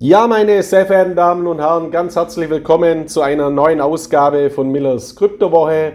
Ja, 0.00 0.28
meine 0.28 0.62
sehr 0.62 0.86
verehrten 0.86 1.16
Damen 1.16 1.48
und 1.48 1.58
Herren, 1.58 1.90
ganz 1.90 2.14
herzlich 2.14 2.48
willkommen 2.48 3.08
zu 3.08 3.20
einer 3.20 3.50
neuen 3.50 3.80
Ausgabe 3.80 4.48
von 4.48 4.70
Millers 4.70 5.16
Kryptowoche. 5.16 5.94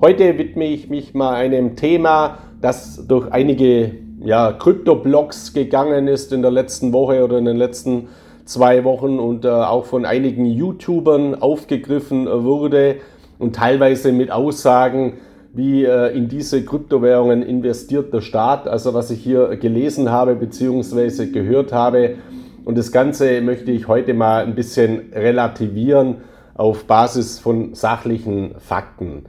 Heute 0.00 0.36
widme 0.36 0.64
ich 0.64 0.90
mich 0.90 1.14
mal 1.14 1.36
einem 1.36 1.76
Thema, 1.76 2.38
das 2.60 3.06
durch 3.06 3.30
einige 3.30 3.92
ja, 4.18 4.52
Krypto-Blogs 4.52 5.52
gegangen 5.52 6.08
ist 6.08 6.32
in 6.32 6.42
der 6.42 6.50
letzten 6.50 6.92
Woche 6.92 7.22
oder 7.22 7.38
in 7.38 7.44
den 7.44 7.56
letzten 7.56 8.08
zwei 8.46 8.82
Wochen 8.82 9.20
und 9.20 9.44
äh, 9.44 9.48
auch 9.48 9.84
von 9.84 10.06
einigen 10.06 10.46
YouTubern 10.46 11.40
aufgegriffen 11.40 12.26
wurde 12.26 12.96
und 13.38 13.54
teilweise 13.54 14.10
mit 14.10 14.32
Aussagen 14.32 15.18
wie 15.54 15.84
äh, 15.84 16.08
in 16.16 16.28
diese 16.28 16.64
Kryptowährungen 16.64 17.44
investiert 17.44 18.12
der 18.12 18.22
Staat. 18.22 18.66
Also 18.66 18.92
was 18.92 19.12
ich 19.12 19.22
hier 19.22 19.54
gelesen 19.56 20.10
habe 20.10 20.34
bzw. 20.34 21.26
gehört 21.26 21.72
habe, 21.72 22.16
und 22.66 22.76
das 22.76 22.90
Ganze 22.90 23.42
möchte 23.42 23.70
ich 23.70 23.86
heute 23.86 24.12
mal 24.12 24.44
ein 24.44 24.56
bisschen 24.56 25.12
relativieren 25.14 26.16
auf 26.54 26.86
Basis 26.88 27.38
von 27.38 27.76
sachlichen 27.76 28.56
Fakten. 28.58 29.26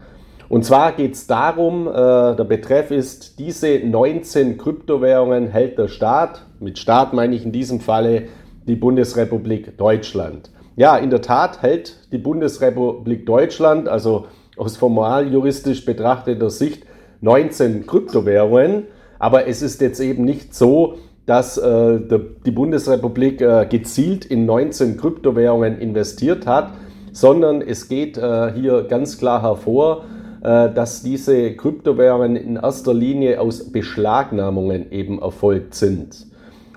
Und 0.49 0.65
zwar 0.65 0.93
geht 0.93 1.13
es 1.13 1.27
darum, 1.27 1.87
äh, 1.87 1.91
der 1.91 2.45
Betreff 2.45 2.89
ist, 2.89 3.37
diese 3.37 3.77
19 3.77 4.57
Kryptowährungen 4.57 5.49
hält 5.49 5.77
der 5.77 5.87
Staat. 5.87 6.47
Mit 6.59 6.79
Staat 6.79 7.13
meine 7.13 7.35
ich 7.35 7.45
in 7.45 7.51
diesem 7.51 7.79
Falle 7.79 8.23
die 8.67 8.75
Bundesrepublik 8.75 9.77
Deutschland. 9.77 10.49
Ja, 10.75 10.97
in 10.97 11.11
der 11.11 11.21
Tat 11.21 11.61
hält 11.61 12.11
die 12.11 12.17
Bundesrepublik 12.17 13.27
Deutschland, 13.27 13.87
also 13.87 14.25
aus 14.57 14.77
formal 14.77 15.31
juristisch 15.31 15.85
betrachteter 15.85 16.49
Sicht, 16.49 16.87
19 17.21 17.85
Kryptowährungen. 17.85 18.87
Aber 19.19 19.45
es 19.47 19.61
ist 19.61 19.79
jetzt 19.81 19.99
eben 19.99 20.25
nicht 20.25 20.55
so, 20.55 20.97
dass 21.27 21.57
äh, 21.57 21.99
der, 21.99 22.21
die 22.45 22.51
Bundesrepublik 22.51 23.41
äh, 23.41 23.67
gezielt 23.69 24.25
in 24.25 24.45
19 24.47 24.97
Kryptowährungen 24.97 25.77
investiert 25.77 26.47
hat, 26.47 26.71
sondern 27.11 27.61
es 27.61 27.89
geht 27.89 28.17
äh, 28.17 28.53
hier 28.53 28.83
ganz 28.83 29.17
klar 29.19 29.41
hervor, 29.41 30.05
äh, 30.41 30.69
dass 30.73 31.03
diese 31.03 31.53
Kryptowährungen 31.55 32.37
in 32.37 32.55
erster 32.55 32.93
Linie 32.93 33.41
aus 33.41 33.71
Beschlagnahmungen 33.71 34.91
eben 34.91 35.19
erfolgt 35.21 35.75
sind. 35.75 36.27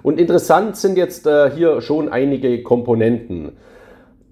Und 0.02 0.18
interessant 0.18 0.76
sind 0.76 0.98
jetzt 0.98 1.26
äh, 1.26 1.50
hier 1.50 1.80
schon 1.80 2.08
einige 2.08 2.62
Komponenten. 2.64 3.52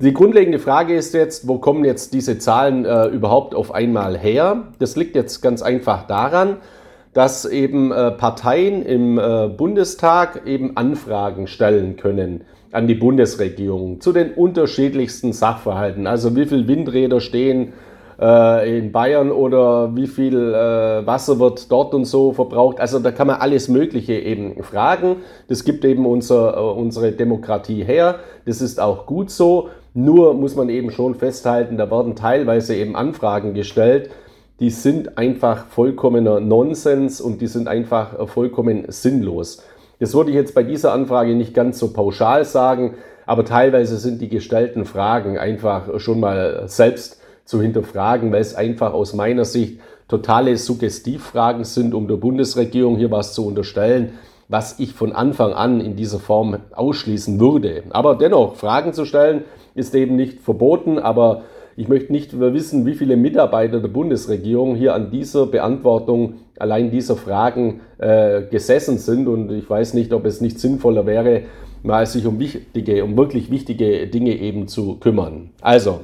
Die 0.00 0.14
grundlegende 0.14 0.58
Frage 0.58 0.96
ist 0.96 1.14
jetzt, 1.14 1.46
wo 1.46 1.58
kommen 1.58 1.84
jetzt 1.84 2.12
diese 2.14 2.38
Zahlen 2.38 2.84
äh, 2.84 3.06
überhaupt 3.06 3.54
auf 3.54 3.72
einmal 3.72 4.18
her? 4.18 4.68
Das 4.80 4.96
liegt 4.96 5.14
jetzt 5.14 5.42
ganz 5.42 5.62
einfach 5.62 6.06
daran, 6.06 6.56
dass 7.12 7.44
eben 7.44 7.92
äh, 7.92 8.10
Parteien 8.12 8.82
im 8.82 9.18
äh, 9.18 9.48
Bundestag 9.48 10.46
eben 10.46 10.76
Anfragen 10.76 11.46
stellen 11.46 11.96
können 11.96 12.44
an 12.70 12.86
die 12.86 12.94
Bundesregierung 12.94 14.00
zu 14.00 14.12
den 14.12 14.32
unterschiedlichsten 14.32 15.32
Sachverhalten. 15.32 16.06
Also 16.06 16.36
wie 16.36 16.46
viel 16.46 16.68
Windräder 16.68 17.20
stehen 17.20 17.72
äh, 18.20 18.78
in 18.78 18.92
Bayern 18.92 19.30
oder 19.30 19.94
wie 19.96 20.06
viel 20.06 20.52
äh, 20.52 21.06
Wasser 21.06 21.38
wird 21.38 21.70
dort 21.70 21.94
und 21.94 22.04
so 22.04 22.32
verbraucht. 22.32 22.80
Also 22.80 22.98
da 22.98 23.10
kann 23.10 23.26
man 23.26 23.36
alles 23.36 23.68
Mögliche 23.68 24.14
eben 24.14 24.62
fragen. 24.62 25.16
Das 25.48 25.64
gibt 25.64 25.84
eben 25.84 26.04
unser, 26.04 26.76
unsere 26.76 27.12
Demokratie 27.12 27.84
her. 27.84 28.16
Das 28.44 28.60
ist 28.60 28.80
auch 28.80 29.06
gut 29.06 29.30
so. 29.30 29.68
Nur 29.94 30.34
muss 30.34 30.54
man 30.54 30.68
eben 30.68 30.90
schon 30.90 31.14
festhalten, 31.14 31.76
da 31.76 31.90
werden 31.90 32.14
teilweise 32.14 32.76
eben 32.76 32.94
Anfragen 32.94 33.54
gestellt, 33.54 34.10
die 34.60 34.70
sind 34.70 35.18
einfach 35.18 35.66
vollkommener 35.66 36.40
Nonsens 36.40 37.20
und 37.20 37.40
die 37.40 37.46
sind 37.46 37.68
einfach 37.68 38.18
äh, 38.18 38.26
vollkommen 38.26 38.86
sinnlos. 38.88 39.62
Das 40.00 40.14
würde 40.14 40.30
ich 40.30 40.36
jetzt 40.36 40.54
bei 40.54 40.62
dieser 40.62 40.92
Anfrage 40.92 41.34
nicht 41.34 41.54
ganz 41.54 41.78
so 41.78 41.92
pauschal 41.92 42.44
sagen, 42.44 42.94
aber 43.26 43.44
teilweise 43.44 43.98
sind 43.98 44.20
die 44.20 44.28
gestellten 44.28 44.84
Fragen 44.84 45.38
einfach 45.38 46.00
schon 46.00 46.20
mal 46.20 46.64
selbst 46.66 47.20
zu 47.44 47.60
hinterfragen, 47.60 48.32
weil 48.32 48.40
es 48.40 48.54
einfach 48.54 48.92
aus 48.92 49.12
meiner 49.12 49.44
Sicht 49.44 49.80
totale 50.08 50.56
Suggestivfragen 50.56 51.64
sind, 51.64 51.94
um 51.94 52.08
der 52.08 52.16
Bundesregierung 52.16 52.96
hier 52.96 53.10
was 53.10 53.34
zu 53.34 53.46
unterstellen, 53.46 54.12
was 54.48 54.78
ich 54.78 54.94
von 54.94 55.12
Anfang 55.12 55.52
an 55.52 55.80
in 55.80 55.94
dieser 55.94 56.18
Form 56.18 56.58
ausschließen 56.72 57.38
würde. 57.38 57.82
Aber 57.90 58.14
dennoch, 58.14 58.56
Fragen 58.56 58.94
zu 58.94 59.04
stellen 59.04 59.44
ist 59.74 59.94
eben 59.94 60.16
nicht 60.16 60.40
verboten, 60.40 60.98
aber 60.98 61.42
ich 61.78 61.86
möchte 61.86 62.10
nicht 62.10 62.40
wissen, 62.40 62.86
wie 62.86 62.94
viele 62.94 63.16
Mitarbeiter 63.16 63.78
der 63.78 63.86
Bundesregierung 63.86 64.74
hier 64.74 64.96
an 64.96 65.12
dieser 65.12 65.46
Beantwortung 65.46 66.34
allein 66.58 66.90
dieser 66.90 67.14
Fragen 67.14 67.82
äh, 67.98 68.42
gesessen 68.50 68.98
sind. 68.98 69.28
Und 69.28 69.52
ich 69.52 69.70
weiß 69.70 69.94
nicht, 69.94 70.12
ob 70.12 70.26
es 70.26 70.40
nicht 70.40 70.58
sinnvoller 70.58 71.06
wäre, 71.06 71.42
mal 71.84 72.04
sich 72.04 72.26
um 72.26 72.40
wichtige, 72.40 73.04
um 73.04 73.16
wirklich 73.16 73.52
wichtige 73.52 74.08
Dinge 74.08 74.36
eben 74.40 74.66
zu 74.66 74.96
kümmern. 74.96 75.50
Also, 75.60 76.00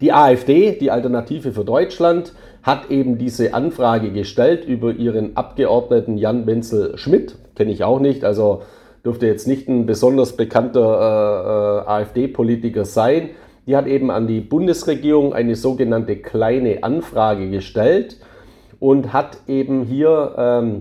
die 0.00 0.14
AfD, 0.14 0.78
die 0.80 0.90
Alternative 0.90 1.52
für 1.52 1.64
Deutschland, 1.64 2.32
hat 2.62 2.90
eben 2.90 3.18
diese 3.18 3.52
Anfrage 3.52 4.10
gestellt 4.12 4.64
über 4.64 4.94
ihren 4.94 5.36
Abgeordneten 5.36 6.16
Jan 6.16 6.46
Wenzel 6.46 6.96
Schmidt. 6.96 7.36
Kenne 7.54 7.72
ich 7.72 7.84
auch 7.84 8.00
nicht, 8.00 8.24
also 8.24 8.62
dürfte 9.04 9.26
jetzt 9.26 9.46
nicht 9.46 9.68
ein 9.68 9.84
besonders 9.84 10.38
bekannter 10.38 10.80
äh, 10.80 11.90
äh, 11.90 11.90
AfD-Politiker 11.90 12.86
sein 12.86 13.28
die 13.70 13.76
hat 13.76 13.86
eben 13.86 14.10
an 14.10 14.26
die 14.26 14.40
Bundesregierung 14.40 15.32
eine 15.32 15.54
sogenannte 15.54 16.16
kleine 16.16 16.82
Anfrage 16.82 17.48
gestellt 17.50 18.16
und 18.80 19.12
hat 19.12 19.36
eben 19.46 19.84
hier 19.84 20.34
ähm, 20.36 20.80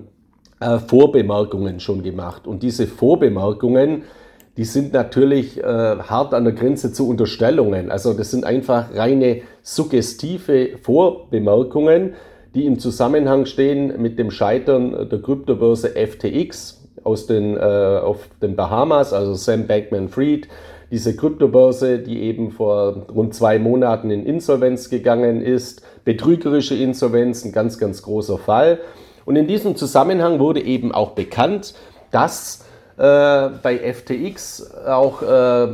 äh, 0.59 0.79
Vorbemerkungen 0.79 1.79
schon 1.81 2.01
gemacht. 2.01 2.47
Und 2.47 2.63
diese 2.63 2.88
Vorbemerkungen, 2.88 4.05
die 4.57 4.63
sind 4.63 4.91
natürlich 4.91 5.59
äh, 5.59 5.63
hart 5.63 6.33
an 6.33 6.45
der 6.45 6.53
Grenze 6.53 6.91
zu 6.91 7.07
Unterstellungen. 7.07 7.91
Also 7.91 8.13
das 8.13 8.31
sind 8.31 8.44
einfach 8.44 8.91
reine 8.95 9.41
suggestive 9.61 10.79
Vorbemerkungen, 10.81 12.16
die 12.56 12.66
im 12.66 12.79
Zusammenhang 12.79 13.45
stehen 13.45 14.01
mit 14.01 14.17
dem 14.17 14.31
Scheitern 14.31 15.07
der 15.07 15.21
Kryptobörse 15.21 15.89
FTX 15.89 16.88
aus 17.03 17.27
den, 17.27 17.56
äh, 17.56 17.59
auf 17.59 18.29
den 18.41 18.56
Bahamas, 18.56 19.13
also 19.13 19.35
Sam 19.35 19.67
Bankman-Fried, 19.67 20.47
diese 20.91 21.16
Kryptobörse, 21.16 22.00
die 22.00 22.22
eben 22.22 22.51
vor 22.51 23.05
rund 23.13 23.33
zwei 23.33 23.59
Monaten 23.59 24.09
in 24.09 24.25
Insolvenz 24.25 24.89
gegangen 24.89 25.41
ist, 25.41 25.83
betrügerische 26.03 26.75
Insolvenz, 26.75 27.45
ein 27.45 27.51
ganz, 27.51 27.77
ganz 27.77 28.01
großer 28.01 28.38
Fall. 28.38 28.79
Und 29.25 29.35
in 29.35 29.47
diesem 29.47 29.75
Zusammenhang 29.75 30.39
wurde 30.39 30.61
eben 30.61 30.91
auch 30.91 31.11
bekannt, 31.11 31.75
dass 32.11 32.66
äh, 32.97 33.50
bei 33.61 33.94
FTX 33.94 34.75
auch 34.88 35.22
äh, 35.22 35.67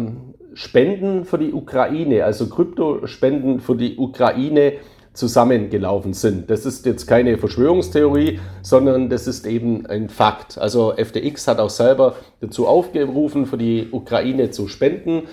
Spenden 0.53 1.25
für 1.25 1.37
die 1.37 1.53
Ukraine, 1.53 2.25
also 2.25 2.47
Kryptospenden 2.47 3.59
für 3.59 3.75
die 3.75 3.97
Ukraine 3.97 4.73
zusammengelaufen 5.15 6.13
sind. 6.13 6.49
Das 6.49 6.65
ist 6.65 6.85
jetzt 6.85 7.07
keine 7.07 7.37
Verschwörungstheorie, 7.37 8.39
sondern 8.61 9.09
das 9.09 9.27
ist 9.27 9.47
eben 9.47 9.85
ein 9.85 10.09
Fakt. 10.09 10.57
Also 10.57 10.93
FTX 10.95 11.47
hat 11.47 11.59
auch 11.59 11.69
selber 11.69 12.15
dazu 12.41 12.67
aufgerufen, 12.67 13.45
für 13.45 13.57
die 13.57 13.87
Ukraine 13.91 14.51
zu 14.51 14.67
spenden. 14.67 15.23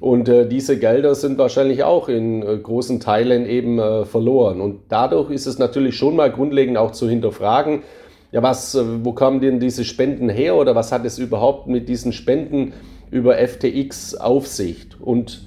Und 0.00 0.28
äh, 0.28 0.46
diese 0.46 0.78
Gelder 0.78 1.14
sind 1.14 1.38
wahrscheinlich 1.38 1.84
auch 1.84 2.08
in 2.08 2.42
äh, 2.42 2.58
großen 2.58 3.00
Teilen 3.00 3.46
eben 3.46 3.78
äh, 3.78 4.04
verloren. 4.04 4.60
Und 4.60 4.80
dadurch 4.88 5.30
ist 5.30 5.46
es 5.46 5.58
natürlich 5.58 5.96
schon 5.96 6.16
mal 6.16 6.30
grundlegend 6.30 6.76
auch 6.76 6.92
zu 6.92 7.08
hinterfragen, 7.08 7.82
ja, 8.32 8.42
was, 8.42 8.74
äh, 8.74 8.84
wo 9.02 9.12
kamen 9.12 9.40
denn 9.40 9.60
diese 9.60 9.84
Spenden 9.84 10.28
her 10.28 10.56
oder 10.56 10.74
was 10.74 10.92
hat 10.92 11.04
es 11.04 11.18
überhaupt 11.18 11.68
mit 11.68 11.88
diesen 11.88 12.12
Spenden 12.12 12.74
über 13.10 13.36
FTX 13.36 14.14
auf 14.16 14.46
sich? 14.46 14.88
Und 15.00 15.46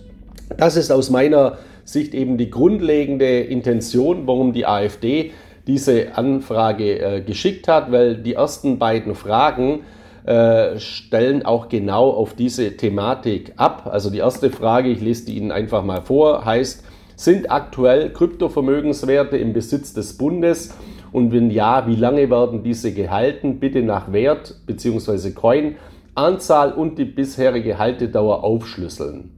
das 0.57 0.75
ist 0.75 0.91
aus 0.91 1.09
meiner 1.09 1.57
Sicht 1.91 2.13
eben 2.13 2.37
die 2.37 2.49
grundlegende 2.49 3.39
Intention, 3.41 4.27
warum 4.27 4.53
die 4.53 4.65
AfD 4.65 5.31
diese 5.67 6.17
Anfrage 6.17 6.99
äh, 6.99 7.21
geschickt 7.21 7.67
hat, 7.67 7.91
weil 7.91 8.15
die 8.15 8.33
ersten 8.33 8.79
beiden 8.79 9.15
Fragen 9.15 9.81
äh, 10.25 10.79
stellen 10.79 11.45
auch 11.45 11.69
genau 11.69 12.09
auf 12.09 12.33
diese 12.33 12.75
Thematik 12.77 13.53
ab. 13.57 13.89
Also 13.91 14.09
die 14.09 14.19
erste 14.19 14.49
Frage, 14.49 14.89
ich 14.89 15.01
lese 15.01 15.25
die 15.25 15.37
Ihnen 15.37 15.51
einfach 15.51 15.83
mal 15.83 16.01
vor, 16.01 16.45
heißt, 16.45 16.83
sind 17.15 17.51
aktuell 17.51 18.11
Kryptovermögenswerte 18.13 19.37
im 19.37 19.53
Besitz 19.53 19.93
des 19.93 20.17
Bundes? 20.17 20.73
Und 21.11 21.31
wenn 21.31 21.49
ja, 21.49 21.87
wie 21.87 21.95
lange 21.95 22.29
werden 22.29 22.63
diese 22.63 22.93
gehalten? 22.93 23.59
Bitte 23.59 23.81
nach 23.81 24.11
Wert 24.11 24.55
bzw. 24.67 25.31
Coin, 25.31 25.75
Anzahl 26.15 26.73
und 26.73 26.97
die 26.97 27.05
bisherige 27.05 27.77
Haltedauer 27.77 28.43
aufschlüsseln. 28.43 29.31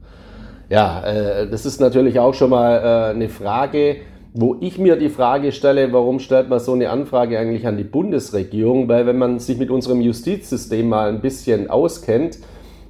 Ja, 0.72 1.04
äh, 1.04 1.50
das 1.50 1.66
ist 1.66 1.82
natürlich 1.82 2.18
auch 2.18 2.32
schon 2.32 2.48
mal 2.48 2.78
äh, 2.78 3.14
eine 3.14 3.28
Frage, 3.28 3.96
wo 4.32 4.56
ich 4.58 4.78
mir 4.78 4.96
die 4.96 5.10
Frage 5.10 5.52
stelle, 5.52 5.92
warum 5.92 6.18
stellt 6.18 6.48
man 6.48 6.60
so 6.60 6.72
eine 6.72 6.88
Anfrage 6.88 7.38
eigentlich 7.38 7.66
an 7.66 7.76
die 7.76 7.84
Bundesregierung? 7.84 8.88
Weil 8.88 9.04
wenn 9.04 9.18
man 9.18 9.38
sich 9.38 9.58
mit 9.58 9.70
unserem 9.70 10.00
Justizsystem 10.00 10.88
mal 10.88 11.10
ein 11.10 11.20
bisschen 11.20 11.68
auskennt, 11.68 12.38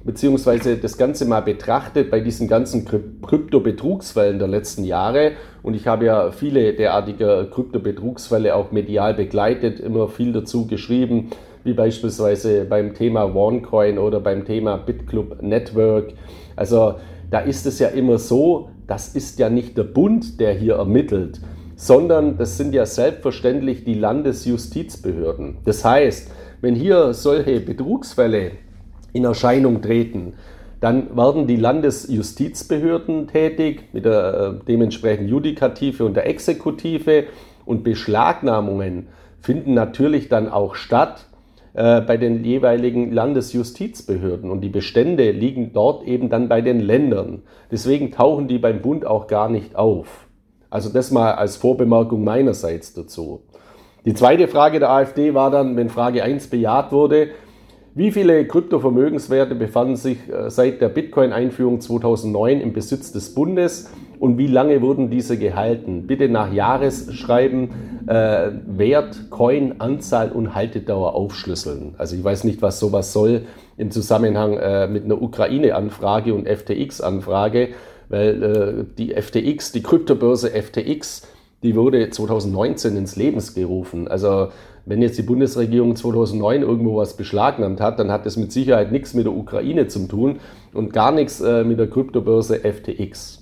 beziehungsweise 0.05 0.77
das 0.77 0.97
Ganze 0.97 1.25
mal 1.25 1.41
betrachtet 1.41 2.09
bei 2.09 2.21
diesen 2.21 2.47
ganzen 2.47 2.85
Kryptobetrugsfällen 2.85 4.39
der 4.39 4.47
letzten 4.47 4.85
Jahre, 4.85 5.33
und 5.61 5.73
ich 5.73 5.85
habe 5.85 6.05
ja 6.05 6.31
viele 6.31 6.75
derartiger 6.75 7.47
Kryptobetrugsfälle 7.47 8.55
auch 8.55 8.71
medial 8.71 9.13
begleitet, 9.13 9.81
immer 9.81 10.07
viel 10.07 10.31
dazu 10.31 10.67
geschrieben, 10.67 11.31
wie 11.65 11.73
beispielsweise 11.73 12.63
beim 12.63 12.93
Thema 12.93 13.35
OneCoin 13.35 13.97
oder 13.97 14.21
beim 14.21 14.45
Thema 14.45 14.77
BitClub 14.77 15.41
Network. 15.41 16.13
Also 16.55 16.95
da 17.33 17.39
ist 17.39 17.65
es 17.65 17.79
ja 17.79 17.87
immer 17.87 18.19
so, 18.19 18.69
das 18.85 19.15
ist 19.15 19.39
ja 19.39 19.49
nicht 19.49 19.75
der 19.75 19.85
Bund, 19.85 20.39
der 20.39 20.53
hier 20.53 20.75
ermittelt, 20.75 21.41
sondern 21.75 22.37
das 22.37 22.57
sind 22.57 22.75
ja 22.75 22.85
selbstverständlich 22.85 23.83
die 23.83 23.95
Landesjustizbehörden. 23.95 25.57
Das 25.65 25.83
heißt, 25.83 26.29
wenn 26.61 26.75
hier 26.75 27.15
solche 27.15 27.59
Betrugsfälle 27.59 28.51
in 29.13 29.25
Erscheinung 29.25 29.81
treten, 29.81 30.33
dann 30.79 31.17
werden 31.17 31.47
die 31.47 31.55
Landesjustizbehörden 31.55 33.29
tätig 33.29 33.85
mit 33.93 34.05
der 34.05 34.59
äh, 34.61 34.65
dementsprechenden 34.67 35.27
Judikative 35.27 36.05
und 36.05 36.13
der 36.13 36.27
Exekutive 36.27 37.23
und 37.65 37.83
Beschlagnahmungen 37.83 39.07
finden 39.41 39.73
natürlich 39.73 40.29
dann 40.29 40.49
auch 40.49 40.75
statt 40.75 41.25
äh, 41.73 42.01
bei 42.01 42.17
den 42.17 42.43
jeweiligen 42.43 43.11
Landesjustizbehörden 43.11 44.51
und 44.51 44.61
die 44.61 44.69
Bestände 44.69 45.31
liegen 45.31 45.73
dort 45.73 46.03
eben 46.03 46.29
dann 46.29 46.47
bei 46.47 46.61
den 46.61 46.79
Ländern. 46.79 47.41
Deswegen 47.71 48.11
tauchen 48.11 48.47
die 48.47 48.59
beim 48.59 48.81
Bund 48.81 49.05
auch 49.05 49.27
gar 49.27 49.49
nicht 49.49 49.75
auf. 49.75 50.27
Also 50.69 50.89
das 50.89 51.11
mal 51.11 51.33
als 51.33 51.57
Vorbemerkung 51.57 52.23
meinerseits 52.23 52.93
dazu. 52.93 53.41
Die 54.05 54.13
zweite 54.13 54.47
Frage 54.47 54.79
der 54.79 54.89
AfD 54.89 55.33
war 55.33 55.49
dann, 55.49 55.77
wenn 55.77 55.89
Frage 55.89 56.23
1 56.23 56.47
bejaht 56.47 56.91
wurde, 56.91 57.29
wie 57.95 58.11
viele 58.11 58.45
Kryptovermögenswerte 58.47 59.53
befanden 59.53 59.95
sich 59.95 60.17
äh, 60.27 60.49
seit 60.49 60.81
der 60.81 60.89
Bitcoin-Einführung 60.89 61.79
2009 61.79 62.59
im 62.59 62.73
Besitz 62.73 63.11
des 63.11 63.35
Bundes 63.35 63.91
und 64.19 64.37
wie 64.37 64.47
lange 64.47 64.81
wurden 64.81 65.09
diese 65.11 65.37
gehalten? 65.37 66.07
Bitte 66.07 66.27
nach 66.27 66.51
Jahres 66.51 67.13
schreiben, 67.13 67.69
äh, 68.07 68.49
Wert, 68.65 69.29
Coin, 69.29 69.75
Anzahl 69.79 70.31
und 70.31 70.55
Haltedauer 70.55 71.13
aufschlüsseln. 71.13 71.93
Also 71.97 72.15
ich 72.15 72.23
weiß 72.23 72.45
nicht, 72.45 72.61
was 72.61 72.79
sowas 72.79 73.13
soll 73.13 73.43
im 73.77 73.91
Zusammenhang 73.91 74.57
äh, 74.57 74.87
mit 74.87 75.03
einer 75.03 75.21
Ukraine-Anfrage 75.21 76.33
und 76.33 76.47
FTX-Anfrage, 76.47 77.69
weil 78.09 78.43
äh, 78.43 78.85
die 78.97 79.13
FTX, 79.13 79.71
die 79.71 79.83
Kryptobörse 79.83 80.49
FTX, 80.49 81.27
die 81.61 81.75
wurde 81.75 82.09
2019 82.09 82.97
ins 82.97 83.15
Leben 83.15 83.41
gerufen. 83.55 84.07
Also 84.07 84.49
wenn 84.85 85.01
jetzt 85.01 85.17
die 85.17 85.23
Bundesregierung 85.23 85.95
2009 85.95 86.61
irgendwo 86.61 86.97
was 86.97 87.15
beschlagnahmt 87.15 87.79
hat, 87.79 87.99
dann 87.99 88.11
hat 88.11 88.25
das 88.25 88.35
mit 88.35 88.51
Sicherheit 88.51 88.91
nichts 88.91 89.13
mit 89.13 89.25
der 89.25 89.33
Ukraine 89.33 89.87
zu 89.87 90.07
tun 90.07 90.39
und 90.73 90.91
gar 90.91 91.11
nichts 91.11 91.39
äh, 91.39 91.63
mit 91.63 91.79
der 91.79 91.87
Kryptobörse 91.89 92.59
FTX. 92.59 93.41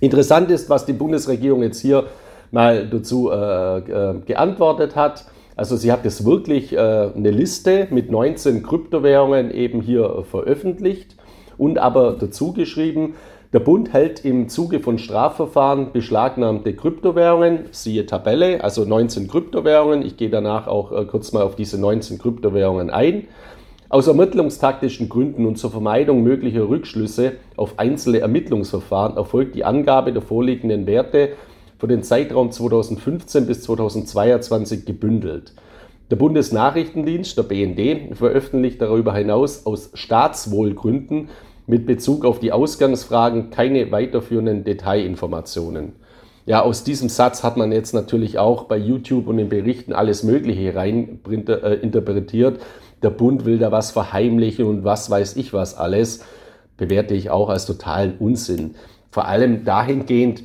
Interessant 0.00 0.50
ist, 0.50 0.68
was 0.68 0.84
die 0.84 0.92
Bundesregierung 0.92 1.62
jetzt 1.62 1.80
hier 1.80 2.04
mal 2.50 2.86
dazu 2.86 3.30
äh, 3.30 3.78
äh, 3.78 4.14
geantwortet 4.26 4.96
hat. 4.96 5.26
Also 5.56 5.76
sie 5.76 5.92
hat 5.92 6.04
jetzt 6.04 6.24
wirklich 6.24 6.72
äh, 6.72 6.78
eine 6.78 7.30
Liste 7.30 7.86
mit 7.90 8.10
19 8.10 8.62
Kryptowährungen 8.62 9.52
eben 9.52 9.80
hier 9.80 10.24
veröffentlicht 10.28 11.16
und 11.56 11.78
aber 11.78 12.16
dazu 12.18 12.52
geschrieben, 12.52 13.14
der 13.54 13.60
Bund 13.60 13.92
hält 13.92 14.24
im 14.24 14.48
Zuge 14.48 14.80
von 14.80 14.98
Strafverfahren 14.98 15.92
beschlagnahmte 15.92 16.74
Kryptowährungen, 16.74 17.66
siehe 17.70 18.04
Tabelle, 18.04 18.64
also 18.64 18.84
19 18.84 19.28
Kryptowährungen. 19.28 20.04
Ich 20.04 20.16
gehe 20.16 20.28
danach 20.28 20.66
auch 20.66 20.90
äh, 20.90 21.04
kurz 21.04 21.30
mal 21.30 21.44
auf 21.44 21.54
diese 21.54 21.80
19 21.80 22.18
Kryptowährungen 22.18 22.90
ein. 22.90 23.28
Aus 23.88 24.08
ermittlungstaktischen 24.08 25.08
Gründen 25.08 25.46
und 25.46 25.56
zur 25.56 25.70
Vermeidung 25.70 26.24
möglicher 26.24 26.68
Rückschlüsse 26.68 27.34
auf 27.54 27.78
einzelne 27.78 28.18
Ermittlungsverfahren 28.18 29.16
erfolgt 29.16 29.54
die 29.54 29.64
Angabe 29.64 30.12
der 30.12 30.22
vorliegenden 30.22 30.88
Werte 30.88 31.34
für 31.78 31.86
den 31.86 32.02
Zeitraum 32.02 32.50
2015 32.50 33.46
bis 33.46 33.62
2022 33.62 34.84
gebündelt. 34.84 35.52
Der 36.10 36.16
Bundesnachrichtendienst, 36.16 37.38
der 37.38 37.44
BND, 37.44 38.16
veröffentlicht 38.16 38.82
darüber 38.82 39.14
hinaus 39.14 39.64
aus 39.64 39.90
Staatswohlgründen 39.94 41.28
mit 41.66 41.86
Bezug 41.86 42.24
auf 42.24 42.40
die 42.40 42.52
Ausgangsfragen 42.52 43.50
keine 43.50 43.90
weiterführenden 43.90 44.64
Detailinformationen. 44.64 45.92
Ja, 46.46 46.60
aus 46.60 46.84
diesem 46.84 47.08
Satz 47.08 47.42
hat 47.42 47.56
man 47.56 47.72
jetzt 47.72 47.94
natürlich 47.94 48.38
auch 48.38 48.64
bei 48.64 48.76
YouTube 48.76 49.28
und 49.28 49.38
den 49.38 49.48
Berichten 49.48 49.94
alles 49.94 50.22
Mögliche 50.22 50.74
rein 50.74 51.20
äh, 51.26 51.74
interpretiert. 51.76 52.60
Der 53.02 53.10
Bund 53.10 53.46
will 53.46 53.58
da 53.58 53.72
was 53.72 53.92
verheimlichen 53.92 54.66
und 54.66 54.84
was 54.84 55.08
weiß 55.08 55.36
ich 55.36 55.54
was 55.54 55.74
alles, 55.74 56.22
bewerte 56.76 57.14
ich 57.14 57.30
auch 57.30 57.48
als 57.48 57.64
totalen 57.64 58.18
Unsinn. 58.18 58.74
Vor 59.10 59.26
allem 59.26 59.64
dahingehend, 59.64 60.44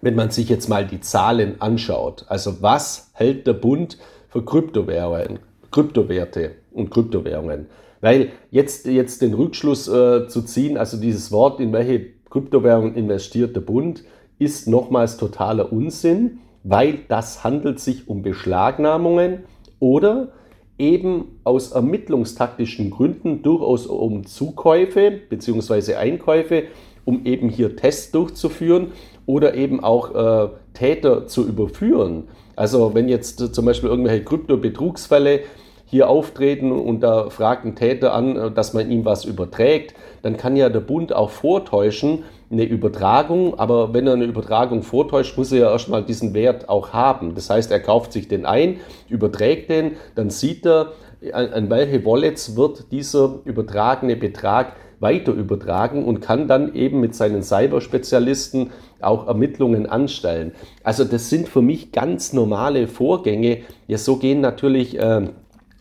wenn 0.00 0.16
man 0.16 0.30
sich 0.30 0.48
jetzt 0.48 0.68
mal 0.68 0.84
die 0.84 1.00
Zahlen 1.00 1.60
anschaut. 1.60 2.24
Also 2.28 2.60
was 2.60 3.10
hält 3.12 3.46
der 3.46 3.52
Bund 3.52 3.98
für 4.28 4.44
Kryptowährungen, 4.44 5.38
Kryptowerte 5.70 6.52
und 6.72 6.90
Kryptowährungen? 6.90 7.66
Weil 8.00 8.30
jetzt, 8.50 8.86
jetzt 8.86 9.22
den 9.22 9.34
Rückschluss 9.34 9.88
äh, 9.88 10.28
zu 10.28 10.42
ziehen, 10.42 10.76
also 10.76 10.96
dieses 10.96 11.32
Wort, 11.32 11.60
in 11.60 11.72
welche 11.72 12.06
Kryptowährung 12.30 12.94
investiert 12.94 13.56
der 13.56 13.60
Bund, 13.60 14.04
ist 14.38 14.68
nochmals 14.68 15.16
totaler 15.16 15.72
Unsinn, 15.72 16.38
weil 16.62 16.98
das 17.08 17.44
handelt 17.44 17.80
sich 17.80 18.08
um 18.08 18.22
Beschlagnahmungen 18.22 19.44
oder 19.78 20.32
eben 20.78 21.38
aus 21.44 21.72
ermittlungstaktischen 21.72 22.90
Gründen 22.90 23.42
durchaus 23.42 23.86
um 23.86 24.26
Zukäufe 24.26 25.12
bzw. 25.30 25.94
Einkäufe, 25.94 26.64
um 27.04 27.24
eben 27.24 27.48
hier 27.48 27.76
Tests 27.76 28.10
durchzuführen 28.10 28.92
oder 29.24 29.54
eben 29.54 29.82
auch 29.82 30.14
äh, 30.14 30.48
Täter 30.74 31.26
zu 31.26 31.46
überführen. 31.46 32.24
Also 32.56 32.94
wenn 32.94 33.08
jetzt 33.08 33.40
äh, 33.40 33.52
zum 33.52 33.64
Beispiel 33.64 33.88
irgendwelche 33.88 34.24
Krypto-Betrugsfälle 34.24 35.40
hier 35.86 36.10
auftreten 36.10 36.72
und 36.72 37.00
da 37.00 37.30
fragt 37.30 37.64
ein 37.64 37.76
Täter 37.76 38.12
an, 38.12 38.36
äh, 38.36 38.50
dass 38.50 38.74
man 38.74 38.90
ihm 38.90 39.04
was 39.04 39.24
überträgt, 39.24 39.94
dann 40.22 40.36
kann 40.36 40.56
ja 40.56 40.68
der 40.68 40.80
Bund 40.80 41.14
auch 41.14 41.30
vortäuschen, 41.30 42.24
eine 42.50 42.64
Übertragung, 42.64 43.58
aber 43.58 43.92
wenn 43.92 44.06
er 44.06 44.12
eine 44.12 44.24
Übertragung 44.24 44.82
vortäuscht, 44.82 45.36
muss 45.36 45.50
er 45.50 45.58
ja 45.58 45.70
erstmal 45.72 46.04
diesen 46.04 46.32
Wert 46.32 46.68
auch 46.68 46.92
haben. 46.92 47.34
Das 47.34 47.50
heißt, 47.50 47.72
er 47.72 47.80
kauft 47.80 48.12
sich 48.12 48.28
den 48.28 48.46
ein, 48.46 48.78
überträgt 49.08 49.70
den, 49.70 49.92
dann 50.14 50.30
sieht 50.30 50.64
er, 50.64 50.92
an, 51.32 51.52
an 51.52 51.70
welche 51.70 52.04
Wallets 52.04 52.56
wird 52.56 52.92
dieser 52.92 53.40
übertragene 53.44 54.16
Betrag 54.16 54.74
weiter 55.00 55.32
übertragen 55.32 56.04
und 56.04 56.20
kann 56.20 56.48
dann 56.48 56.74
eben 56.74 57.00
mit 57.00 57.14
seinen 57.14 57.42
Cyberspezialisten 57.42 58.70
auch 59.00 59.26
Ermittlungen 59.26 59.86
anstellen. 59.86 60.52
Also 60.82 61.04
das 61.04 61.28
sind 61.28 61.48
für 61.48 61.62
mich 61.62 61.92
ganz 61.92 62.32
normale 62.32 62.88
Vorgänge. 62.88 63.58
Ja, 63.88 63.98
so 63.98 64.16
gehen 64.16 64.40
natürlich 64.40 64.98
äh, 64.98 65.28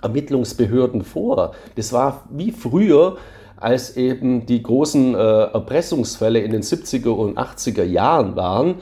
Ermittlungsbehörden 0.06 1.04
vor. 1.04 1.54
Das 1.76 1.92
war 1.92 2.24
wie 2.30 2.52
früher, 2.52 3.18
als 3.58 3.98
eben 3.98 4.46
die 4.46 4.62
großen 4.62 5.16
äh, 5.16 5.18
Erpressungsfälle 5.18 6.40
in 6.40 6.52
den 6.52 6.62
70er 6.62 7.10
und 7.10 7.38
80er 7.38 7.84
Jahren 7.84 8.36
waren. 8.36 8.76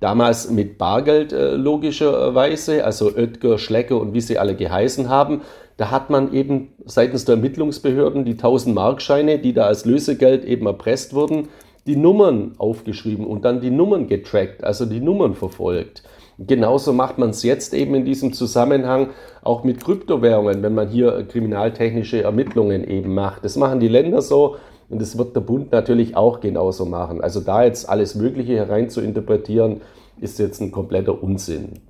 Damals 0.00 0.50
mit 0.50 0.78
Bargeld 0.78 1.32
äh, 1.32 1.54
logischerweise, 1.54 2.84
also 2.84 3.10
Oetker, 3.16 3.58
Schlecker 3.58 4.00
und 4.00 4.14
wie 4.14 4.20
sie 4.20 4.38
alle 4.38 4.54
geheißen 4.54 5.08
haben. 5.08 5.42
Da 5.76 5.90
hat 5.90 6.10
man 6.10 6.32
eben 6.32 6.72
seitens 6.84 7.24
der 7.24 7.36
Ermittlungsbehörden 7.36 8.24
die 8.24 8.32
1000 8.32 8.74
Markscheine, 8.74 9.38
die 9.38 9.54
da 9.54 9.64
als 9.64 9.84
Lösegeld 9.84 10.44
eben 10.44 10.66
erpresst 10.66 11.14
wurden, 11.14 11.48
die 11.86 11.96
Nummern 11.96 12.52
aufgeschrieben 12.58 13.26
und 13.26 13.44
dann 13.44 13.60
die 13.60 13.70
Nummern 13.70 14.08
getrackt, 14.08 14.62
also 14.62 14.84
die 14.84 15.00
Nummern 15.00 15.34
verfolgt. 15.34 16.02
Genauso 16.38 16.92
macht 16.92 17.18
man 17.18 17.30
es 17.30 17.42
jetzt 17.42 17.74
eben 17.74 17.96
in 17.96 18.04
diesem 18.04 18.32
Zusammenhang 18.32 19.10
auch 19.42 19.64
mit 19.64 19.84
Kryptowährungen, 19.84 20.62
wenn 20.62 20.74
man 20.74 20.88
hier 20.88 21.24
kriminaltechnische 21.26 22.22
Ermittlungen 22.22 22.84
eben 22.84 23.12
macht. 23.12 23.44
Das 23.44 23.56
machen 23.56 23.80
die 23.80 23.88
Länder 23.88 24.22
so 24.22 24.56
und 24.88 25.02
das 25.02 25.18
wird 25.18 25.34
der 25.34 25.40
Bund 25.40 25.72
natürlich 25.72 26.16
auch 26.16 26.38
genauso 26.38 26.84
machen. 26.84 27.20
Also 27.20 27.40
da 27.40 27.64
jetzt 27.64 27.88
alles 27.88 28.14
Mögliche 28.14 28.54
herein 28.54 28.88
zu 28.88 29.00
interpretieren, 29.00 29.80
ist 30.20 30.38
jetzt 30.38 30.60
ein 30.60 30.70
kompletter 30.70 31.20
Unsinn. 31.22 31.80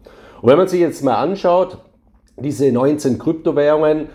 Und 0.41 0.49
wenn 0.49 0.57
man 0.57 0.69
sich 0.69 0.81
jetzt 0.81 1.05
mal 1.05 1.17
anschaut, 1.17 1.79
diese 2.39 2.73
19 2.73 3.19
Kryptowährungen, 3.19 4.09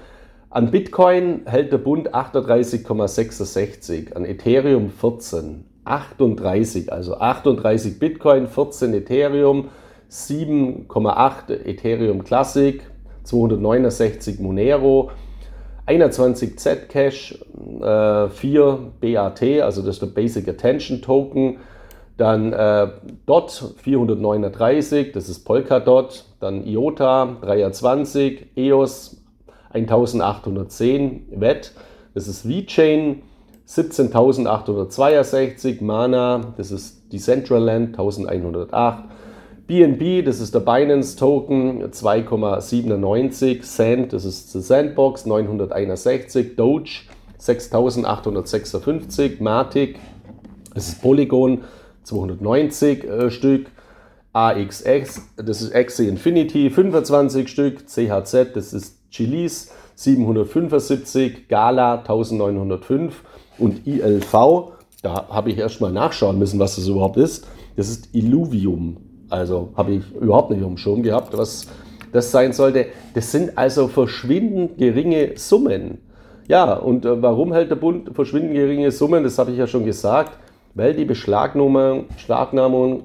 an 0.49 0.71
Bitcoin 0.71 1.41
hält 1.45 1.71
der 1.71 1.77
Bund 1.77 2.13
38,66, 2.15 4.13
an 4.13 4.25
Ethereum 4.25 4.89
14. 4.89 5.65
38, 5.85 6.91
also 6.93 7.17
38 7.17 7.99
Bitcoin, 7.99 8.47
14 8.47 8.93
Ethereum, 8.93 9.69
7,8 10.13 11.65
Ethereum 11.65 12.23
Classic, 12.23 12.81
269 13.23 14.39
Monero, 14.39 15.09
21 15.87 16.59
Zcash, 16.59 17.39
äh, 17.81 18.29
4 18.29 18.91
BAT, 19.01 19.41
also 19.61 19.81
das 19.81 19.95
ist 19.95 20.03
der 20.03 20.07
Basic 20.07 20.47
Attention 20.47 21.01
Token, 21.01 21.57
dann 22.17 22.53
äh, 22.53 22.89
DOT 23.25 23.73
439, 23.77 25.13
das 25.13 25.29
ist 25.29 25.45
Polkadot, 25.45 26.25
dann 26.39 26.63
IOTA 26.63 27.37
320, 27.41 28.51
EOS 28.55 29.19
1810, 29.71 31.25
WET, 31.31 31.71
das 32.13 32.27
ist 32.27 32.47
VeChain 32.47 33.23
17862, 33.65 35.81
Mana, 35.81 36.53
das 36.55 36.69
ist 36.69 37.11
Decentraland 37.11 37.97
1108, 37.97 39.05
BNB, 39.67 40.25
das 40.25 40.39
ist 40.39 40.53
der 40.53 40.59
Binance 40.59 41.15
Token, 41.15 41.83
2,97 41.83 43.61
Cent, 43.61 44.13
das 44.13 44.25
ist 44.25 44.53
die 44.53 44.59
Sandbox, 44.59 45.25
961, 45.25 46.55
Doge, 46.55 47.03
6856, 47.37 49.39
Matic, 49.39 49.99
das 50.73 50.89
ist 50.89 51.01
Polygon, 51.01 51.61
290 52.03 53.05
äh, 53.05 53.31
Stück, 53.31 53.67
AXX, 54.33 55.21
das 55.37 55.61
ist 55.61 55.73
Axie 55.73 56.07
Infinity, 56.07 56.69
25 56.69 57.47
Stück, 57.47 57.87
CHZ, 57.87 58.55
das 58.55 58.73
ist 58.73 58.97
Chilis, 59.11 59.71
775, 59.95 61.47
Gala 61.47 61.99
1905 61.99 63.23
und 63.59 63.87
ILV, 63.87 64.73
da 65.03 65.27
habe 65.29 65.51
ich 65.51 65.57
erstmal 65.57 65.91
nachschauen 65.91 66.39
müssen, 66.39 66.59
was 66.59 66.75
das 66.75 66.87
überhaupt 66.87 67.17
ist. 67.17 67.45
Das 67.75 67.89
ist 67.89 68.09
Illuvium. 68.13 68.97
Also 69.33 69.69
habe 69.75 69.93
ich 69.93 70.03
überhaupt 70.11 70.51
nicht 70.51 70.63
um 70.63 70.77
Schirm 70.77 71.01
gehabt, 71.01 71.35
was 71.35 71.65
das 72.11 72.29
sein 72.29 72.53
sollte. 72.53 72.85
Das 73.15 73.31
sind 73.31 73.57
also 73.57 73.87
verschwindend 73.87 74.77
geringe 74.77 75.31
Summen. 75.37 75.97
Ja, 76.47 76.73
und 76.75 77.03
äh, 77.03 77.19
warum 77.19 77.51
hält 77.51 77.71
der 77.71 77.77
Bund 77.77 78.11
verschwindend 78.13 78.53
geringe 78.53 78.91
Summen? 78.91 79.23
Das 79.23 79.39
habe 79.39 79.49
ich 79.49 79.57
ja 79.57 79.65
schon 79.65 79.85
gesagt, 79.85 80.37
weil 80.75 80.93
die 80.93 81.05
Beschlagnahmungen 81.05 82.05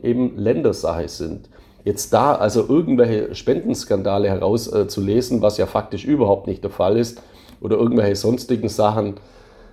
eben 0.03 0.37
Ländersache 0.37 1.09
sind. 1.09 1.49
Jetzt 1.85 2.13
da 2.13 2.35
also 2.35 2.67
irgendwelche 2.69 3.35
Spendenskandale 3.35 4.29
herauszulesen, 4.29 5.39
äh, 5.39 5.43
was 5.43 5.57
ja 5.57 5.65
faktisch 5.65 6.05
überhaupt 6.05 6.47
nicht 6.47 6.63
der 6.63 6.71
Fall 6.71 6.99
ist, 6.99 7.23
oder 7.63 7.79
irgendwelche 7.79 8.17
sonstigen 8.17 8.69
Sachen, 8.69 9.15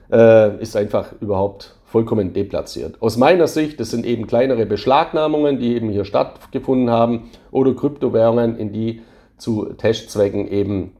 äh, 0.10 0.58
ist 0.62 0.78
einfach 0.78 1.08
überhaupt 1.20 1.76
vollkommen 1.96 2.34
deplatziert. 2.34 3.02
Aus 3.02 3.16
meiner 3.16 3.48
Sicht, 3.48 3.80
das 3.80 3.92
sind 3.92 4.06
eben 4.06 4.28
kleinere 4.28 4.66
Beschlagnahmungen, 4.66 5.60
die 5.60 5.76
eben 5.76 5.88
hier 5.88 6.04
stattgefunden 6.04 6.90
haben, 6.90 7.30
oder 7.52 7.74
Kryptowährungen, 7.74 8.58
in 8.58 8.74
die 8.74 9.00
zu 9.38 9.64
Testzwecken 9.78 10.46
eben 10.50 10.92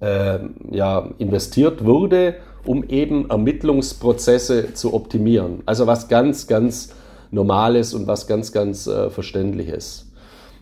äh, 0.00 0.40
ja, 0.72 1.08
investiert 1.18 1.84
wurde, 1.84 2.34
um 2.66 2.82
eben 2.82 3.30
Ermittlungsprozesse 3.30 4.74
zu 4.74 4.92
optimieren. 4.92 5.62
Also 5.66 5.86
was 5.86 6.08
ganz, 6.08 6.48
ganz 6.48 6.92
Normales 7.30 7.94
und 7.94 8.08
was 8.08 8.26
ganz, 8.26 8.50
ganz 8.50 8.88
äh, 8.88 9.10
Verständliches. 9.10 10.10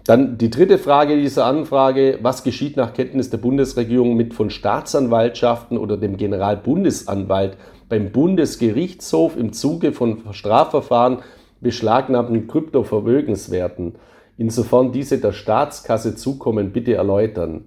Dann 0.04 0.36
die 0.36 0.50
dritte 0.50 0.76
Frage 0.76 1.16
dieser 1.16 1.46
Anfrage, 1.46 2.18
was 2.20 2.42
geschieht 2.42 2.76
nach 2.76 2.92
Kenntnis 2.92 3.30
der 3.30 3.38
Bundesregierung 3.38 4.16
mit 4.16 4.34
von 4.34 4.50
Staatsanwaltschaften 4.50 5.78
oder 5.78 5.96
dem 5.96 6.18
Generalbundesanwalt 6.18 7.56
beim 7.92 8.10
Bundesgerichtshof 8.10 9.36
im 9.36 9.52
Zuge 9.52 9.92
von 9.92 10.22
Strafverfahren 10.30 11.18
beschlagnahmten 11.60 12.48
Kryptovermögenswerten, 12.48 13.96
insofern 14.38 14.92
diese 14.92 15.18
der 15.18 15.32
Staatskasse 15.32 16.16
zukommen, 16.16 16.72
bitte 16.72 16.94
erläutern. 16.94 17.64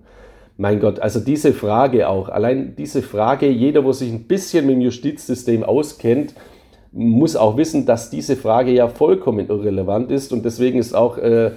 Mein 0.57 0.79
Gott, 0.79 0.99
also 0.99 1.19
diese 1.19 1.53
Frage 1.53 2.09
auch, 2.09 2.27
allein 2.27 2.75
diese 2.75 3.03
Frage, 3.03 3.47
jeder, 3.47 3.85
wo 3.85 3.91
sich 3.91 4.11
ein 4.11 4.23
bisschen 4.23 4.65
mit 4.65 4.77
dem 4.77 4.81
Justizsystem 4.81 5.63
auskennt, 5.63 6.33
muss 6.91 7.35
auch 7.35 7.55
wissen, 7.55 7.85
dass 7.85 8.09
diese 8.09 8.35
Frage 8.35 8.71
ja 8.71 8.87
vollkommen 8.87 9.47
irrelevant 9.47 10.09
ist 10.09 10.33
und 10.33 10.43
deswegen 10.43 10.79
ist 10.79 10.95
auch 10.95 11.19
äh, 11.19 11.51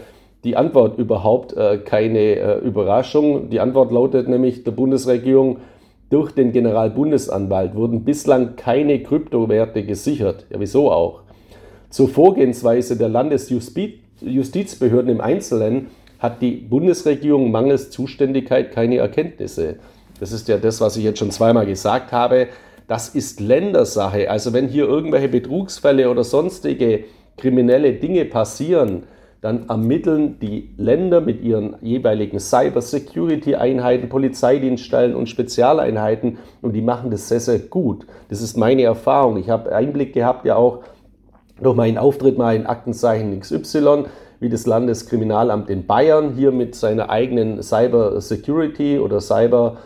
die 0.45 0.59
Antwort 0.59 0.99
überhaupt 0.99 1.55
äh, 1.55 1.79
keine 1.79 2.19
äh, 2.19 2.59
Überraschung. 2.59 3.49
Die 3.49 3.61
Antwort 3.61 3.93
lautet 3.93 4.29
nämlich 4.29 4.63
der 4.63 4.73
Bundesregierung, 4.73 5.57
durch 6.11 6.33
den 6.33 6.53
Generalbundesanwalt 6.53 7.75
wurden 7.75 8.05
bislang 8.05 8.57
keine 8.57 9.03
Kryptowerte 9.03 9.85
gesichert. 9.85 10.47
Ja, 10.51 10.59
wieso 10.59 10.91
auch? 10.91 11.23
Zur 11.91 12.09
Vorgehensweise 12.09 12.97
der 12.97 13.09
Landesjustizbehörden 13.09 15.11
im 15.11 15.21
Einzelnen 15.21 15.89
hat 16.19 16.43
die 16.43 16.53
Bundesregierung 16.53 17.51
mangels 17.51 17.91
Zuständigkeit 17.91 18.73
keine 18.73 18.99
Erkenntnisse. 18.99 19.77
Das 20.19 20.33
ist 20.33 20.49
ja 20.49 20.59
das, 20.59 20.81
was 20.81 20.97
ich 20.97 21.05
jetzt 21.05 21.19
schon 21.19 21.31
zweimal 21.31 21.67
gesagt 21.67 22.13
habe. 22.13 22.49
Das 22.89 23.11
ist 23.11 23.41
Ländersache. 23.41 24.31
Also 24.31 24.53
wenn 24.53 24.69
hier 24.69 24.89
irgendwelche 24.89 25.29
Betrugsfälle 25.29 26.11
oder 26.11 26.25
sonstige 26.25 27.05
kriminelle 27.37 27.93
Dinge 27.93 28.25
passieren, 28.25 29.05
dann 29.41 29.69
ermitteln 29.69 30.39
die 30.41 30.71
Länder 30.77 31.21
mit 31.21 31.43
ihren 31.43 31.77
jeweiligen 31.81 32.41
Cyber-Security-Einheiten, 32.41 34.09
Polizeidienststellen 34.09 35.15
und 35.15 35.29
Spezialeinheiten 35.29 36.39
und 36.61 36.73
die 36.73 36.83
machen 36.83 37.11
das 37.11 37.29
sehr, 37.29 37.41
sehr 37.41 37.61
gut. 37.61 38.07
Das 38.31 38.43
ist 38.43 38.57
meine 38.57 38.83
Erfahrung. 38.83 39.37
Ich 39.37 39.49
habe 39.49 39.73
Einblick 39.73 40.13
gehabt 40.13 40.45
ja 40.45 40.57
auch 40.57 40.81
durch 41.63 41.77
meinen 41.77 41.99
Auftritt 41.99 42.37
mal 42.37 42.57
in 42.57 42.67
Aktenzeichen 42.67 43.39
XY, 43.39 44.07
wie 44.41 44.49
das 44.49 44.67
Landeskriminalamt 44.67 45.71
in 45.71 45.87
Bayern 45.87 46.35
hier 46.35 46.51
mit 46.51 46.75
seiner 46.75 47.11
eigenen 47.11 47.63
Cyber-Security 47.63 48.99
oder 48.99 49.21
Cyber- 49.21 49.77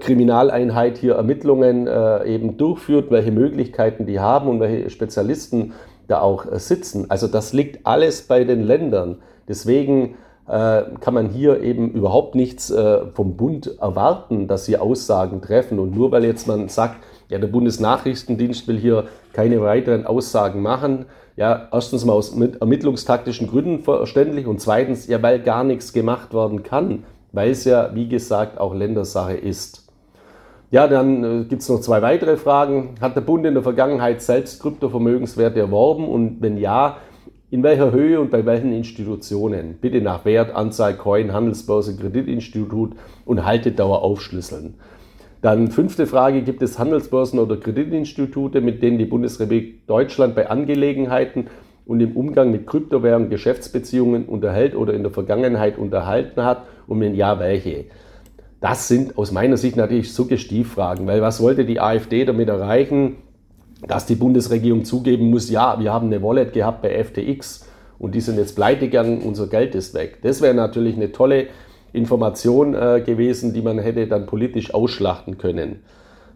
Kriminaleinheit 0.00 0.96
hier 0.96 1.16
Ermittlungen 1.16 1.86
äh, 1.86 2.24
eben 2.24 2.56
durchführt, 2.56 3.10
welche 3.10 3.30
Möglichkeiten 3.30 4.06
die 4.06 4.18
haben 4.18 4.48
und 4.48 4.58
welche 4.58 4.88
Spezialisten 4.88 5.74
da 6.08 6.20
auch 6.20 6.50
äh, 6.50 6.58
sitzen. 6.58 7.10
Also 7.10 7.26
das 7.26 7.52
liegt 7.52 7.86
alles 7.86 8.22
bei 8.22 8.44
den 8.44 8.62
Ländern. 8.62 9.18
Deswegen 9.48 10.16
äh, 10.48 10.82
kann 11.00 11.14
man 11.14 11.28
hier 11.28 11.62
eben 11.62 11.90
überhaupt 11.90 12.34
nichts 12.34 12.70
äh, 12.70 13.06
vom 13.14 13.36
Bund 13.36 13.78
erwarten, 13.80 14.48
dass 14.48 14.64
sie 14.64 14.78
Aussagen 14.78 15.42
treffen. 15.42 15.78
Und 15.78 15.94
nur 15.94 16.12
weil 16.12 16.24
jetzt 16.24 16.46
man 16.46 16.68
sagt, 16.68 16.96
ja, 17.28 17.38
der 17.38 17.48
Bundesnachrichtendienst 17.48 18.68
will 18.68 18.78
hier 18.78 19.04
keine 19.32 19.60
weiteren 19.60 20.06
Aussagen 20.06 20.62
machen, 20.62 21.06
ja, 21.36 21.68
erstens 21.70 22.04
mal 22.04 22.14
aus 22.14 22.34
ermittlungstaktischen 22.34 23.48
Gründen 23.48 23.82
verständlich 23.82 24.46
und 24.46 24.60
zweitens, 24.60 25.06
ja, 25.06 25.20
weil 25.22 25.40
gar 25.40 25.64
nichts 25.64 25.92
gemacht 25.92 26.32
werden 26.32 26.62
kann, 26.62 27.04
weil 27.32 27.50
es 27.50 27.64
ja, 27.64 27.94
wie 27.94 28.08
gesagt, 28.08 28.58
auch 28.58 28.74
Ländersache 28.74 29.36
ist. 29.36 29.85
Ja, 30.76 30.88
dann 30.88 31.24
äh, 31.24 31.44
gibt 31.44 31.62
es 31.62 31.70
noch 31.70 31.80
zwei 31.80 32.02
weitere 32.02 32.36
Fragen. 32.36 32.96
Hat 33.00 33.16
der 33.16 33.22
Bund 33.22 33.46
in 33.46 33.54
der 33.54 33.62
Vergangenheit 33.62 34.20
selbst 34.20 34.60
Kryptovermögenswerte 34.60 35.58
erworben 35.58 36.06
und 36.06 36.42
wenn 36.42 36.58
ja, 36.58 36.98
in 37.50 37.62
welcher 37.62 37.92
Höhe 37.92 38.20
und 38.20 38.30
bei 38.30 38.44
welchen 38.44 38.74
Institutionen? 38.74 39.78
Bitte 39.80 40.02
nach 40.02 40.26
Wert, 40.26 40.54
Anzahl, 40.54 40.92
Coin, 40.98 41.32
Handelsbörse, 41.32 41.96
Kreditinstitut 41.96 42.92
und 43.24 43.46
Haltedauer 43.46 44.02
aufschlüsseln. 44.02 44.74
Dann 45.40 45.68
fünfte 45.68 46.06
Frage, 46.06 46.42
gibt 46.42 46.60
es 46.60 46.78
Handelsbörsen 46.78 47.38
oder 47.38 47.56
Kreditinstitute, 47.56 48.60
mit 48.60 48.82
denen 48.82 48.98
die 48.98 49.06
Bundesrepublik 49.06 49.86
Deutschland 49.86 50.34
bei 50.34 50.50
Angelegenheiten 50.50 51.46
und 51.86 52.00
im 52.00 52.14
Umgang 52.14 52.50
mit 52.50 52.66
Kryptowährungen 52.66 53.30
Geschäftsbeziehungen 53.30 54.26
unterhält 54.26 54.76
oder 54.76 54.92
in 54.92 55.04
der 55.04 55.12
Vergangenheit 55.12 55.78
unterhalten 55.78 56.44
hat 56.44 56.64
und 56.86 57.00
wenn 57.00 57.14
ja, 57.14 57.38
welche? 57.38 57.86
Das 58.68 58.88
sind 58.88 59.16
aus 59.16 59.30
meiner 59.30 59.56
Sicht 59.56 59.76
natürlich 59.76 60.12
Suggestivfragen, 60.12 61.06
weil 61.06 61.22
was 61.22 61.40
wollte 61.40 61.64
die 61.64 61.78
AfD 61.78 62.24
damit 62.24 62.48
erreichen, 62.48 63.18
dass 63.86 64.06
die 64.06 64.16
Bundesregierung 64.16 64.84
zugeben 64.84 65.30
muss, 65.30 65.48
ja, 65.50 65.78
wir 65.78 65.92
haben 65.92 66.08
eine 66.08 66.20
Wallet 66.20 66.52
gehabt 66.52 66.82
bei 66.82 67.04
FTX 67.04 67.64
und 68.00 68.16
die 68.16 68.20
sind 68.20 68.38
jetzt 68.38 68.56
pleite 68.56 68.86
gegangen, 68.86 69.22
unser 69.22 69.46
Geld 69.46 69.76
ist 69.76 69.94
weg. 69.94 70.18
Das 70.22 70.42
wäre 70.42 70.52
natürlich 70.52 70.96
eine 70.96 71.12
tolle 71.12 71.46
Information 71.92 72.74
äh, 72.74 73.04
gewesen, 73.06 73.54
die 73.54 73.62
man 73.62 73.78
hätte 73.78 74.08
dann 74.08 74.26
politisch 74.26 74.74
ausschlachten 74.74 75.38
können. 75.38 75.84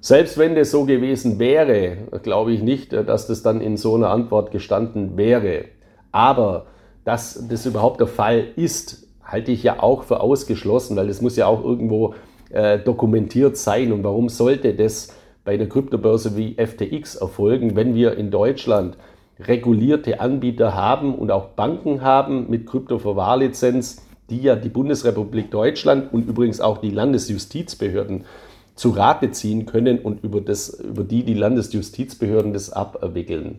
Selbst 0.00 0.38
wenn 0.38 0.54
das 0.54 0.70
so 0.70 0.84
gewesen 0.84 1.40
wäre, 1.40 1.96
glaube 2.22 2.52
ich 2.52 2.62
nicht, 2.62 2.92
äh, 2.92 3.04
dass 3.04 3.26
das 3.26 3.42
dann 3.42 3.60
in 3.60 3.76
so 3.76 3.96
einer 3.96 4.10
Antwort 4.10 4.52
gestanden 4.52 5.16
wäre. 5.16 5.64
Aber 6.12 6.66
dass 7.04 7.48
das 7.48 7.66
überhaupt 7.66 7.98
der 7.98 8.06
Fall 8.06 8.44
ist, 8.54 9.09
halte 9.30 9.52
ich 9.52 9.62
ja 9.62 9.82
auch 9.82 10.02
für 10.02 10.20
ausgeschlossen, 10.20 10.96
weil 10.96 11.08
das 11.08 11.20
muss 11.20 11.36
ja 11.36 11.46
auch 11.46 11.64
irgendwo 11.64 12.14
äh, 12.50 12.78
dokumentiert 12.78 13.56
sein. 13.56 13.92
Und 13.92 14.04
warum 14.04 14.28
sollte 14.28 14.74
das 14.74 15.14
bei 15.44 15.54
einer 15.54 15.66
Kryptobörse 15.66 16.36
wie 16.36 16.54
FTX 16.54 17.16
erfolgen, 17.16 17.76
wenn 17.76 17.94
wir 17.94 18.16
in 18.16 18.30
Deutschland 18.30 18.96
regulierte 19.40 20.20
Anbieter 20.20 20.74
haben 20.74 21.14
und 21.14 21.30
auch 21.30 21.50
Banken 21.50 22.02
haben 22.02 22.50
mit 22.50 22.66
Kryptoverwahrlizenz, 22.66 24.06
die 24.28 24.42
ja 24.42 24.56
die 24.56 24.68
Bundesrepublik 24.68 25.50
Deutschland 25.50 26.12
und 26.12 26.28
übrigens 26.28 26.60
auch 26.60 26.78
die 26.78 26.90
Landesjustizbehörden 26.90 28.24
zu 28.74 28.90
Rate 28.90 29.30
ziehen 29.30 29.66
können 29.66 29.98
und 29.98 30.22
über, 30.24 30.40
das, 30.40 30.70
über 30.70 31.04
die 31.04 31.24
die 31.24 31.34
Landesjustizbehörden 31.34 32.52
das 32.52 32.72
abwickeln. 32.72 33.58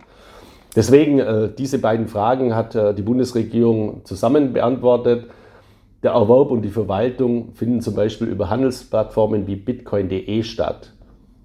Deswegen 0.75 1.19
äh, 1.19 1.49
diese 1.55 1.79
beiden 1.79 2.07
Fragen 2.07 2.55
hat 2.55 2.75
äh, 2.75 2.93
die 2.93 3.01
Bundesregierung 3.01 4.05
zusammen 4.05 4.53
beantwortet. 4.53 5.25
Der 6.03 6.11
Erwerb 6.11 6.49
und 6.49 6.63
die 6.63 6.69
Verwaltung 6.69 7.53
finden 7.53 7.81
zum 7.81 7.93
Beispiel 7.93 8.27
über 8.27 8.49
Handelsplattformen 8.49 9.45
wie 9.45 9.55
bitcoin.de 9.55 10.41
statt. 10.43 10.93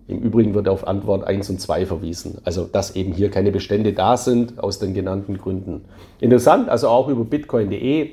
Im 0.08 0.20
Übrigen 0.20 0.54
wird 0.54 0.68
auf 0.68 0.86
Antwort 0.86 1.24
1 1.24 1.50
und 1.50 1.60
2 1.60 1.84
verwiesen. 1.84 2.38
Also, 2.44 2.64
dass 2.64 2.96
eben 2.96 3.12
hier 3.12 3.30
keine 3.30 3.50
Bestände 3.50 3.92
da 3.92 4.16
sind, 4.16 4.58
aus 4.62 4.78
den 4.78 4.94
genannten 4.94 5.36
Gründen. 5.36 5.84
Interessant, 6.20 6.68
also 6.70 6.88
auch 6.88 7.08
über 7.08 7.24
bitcoin.de 7.24 8.12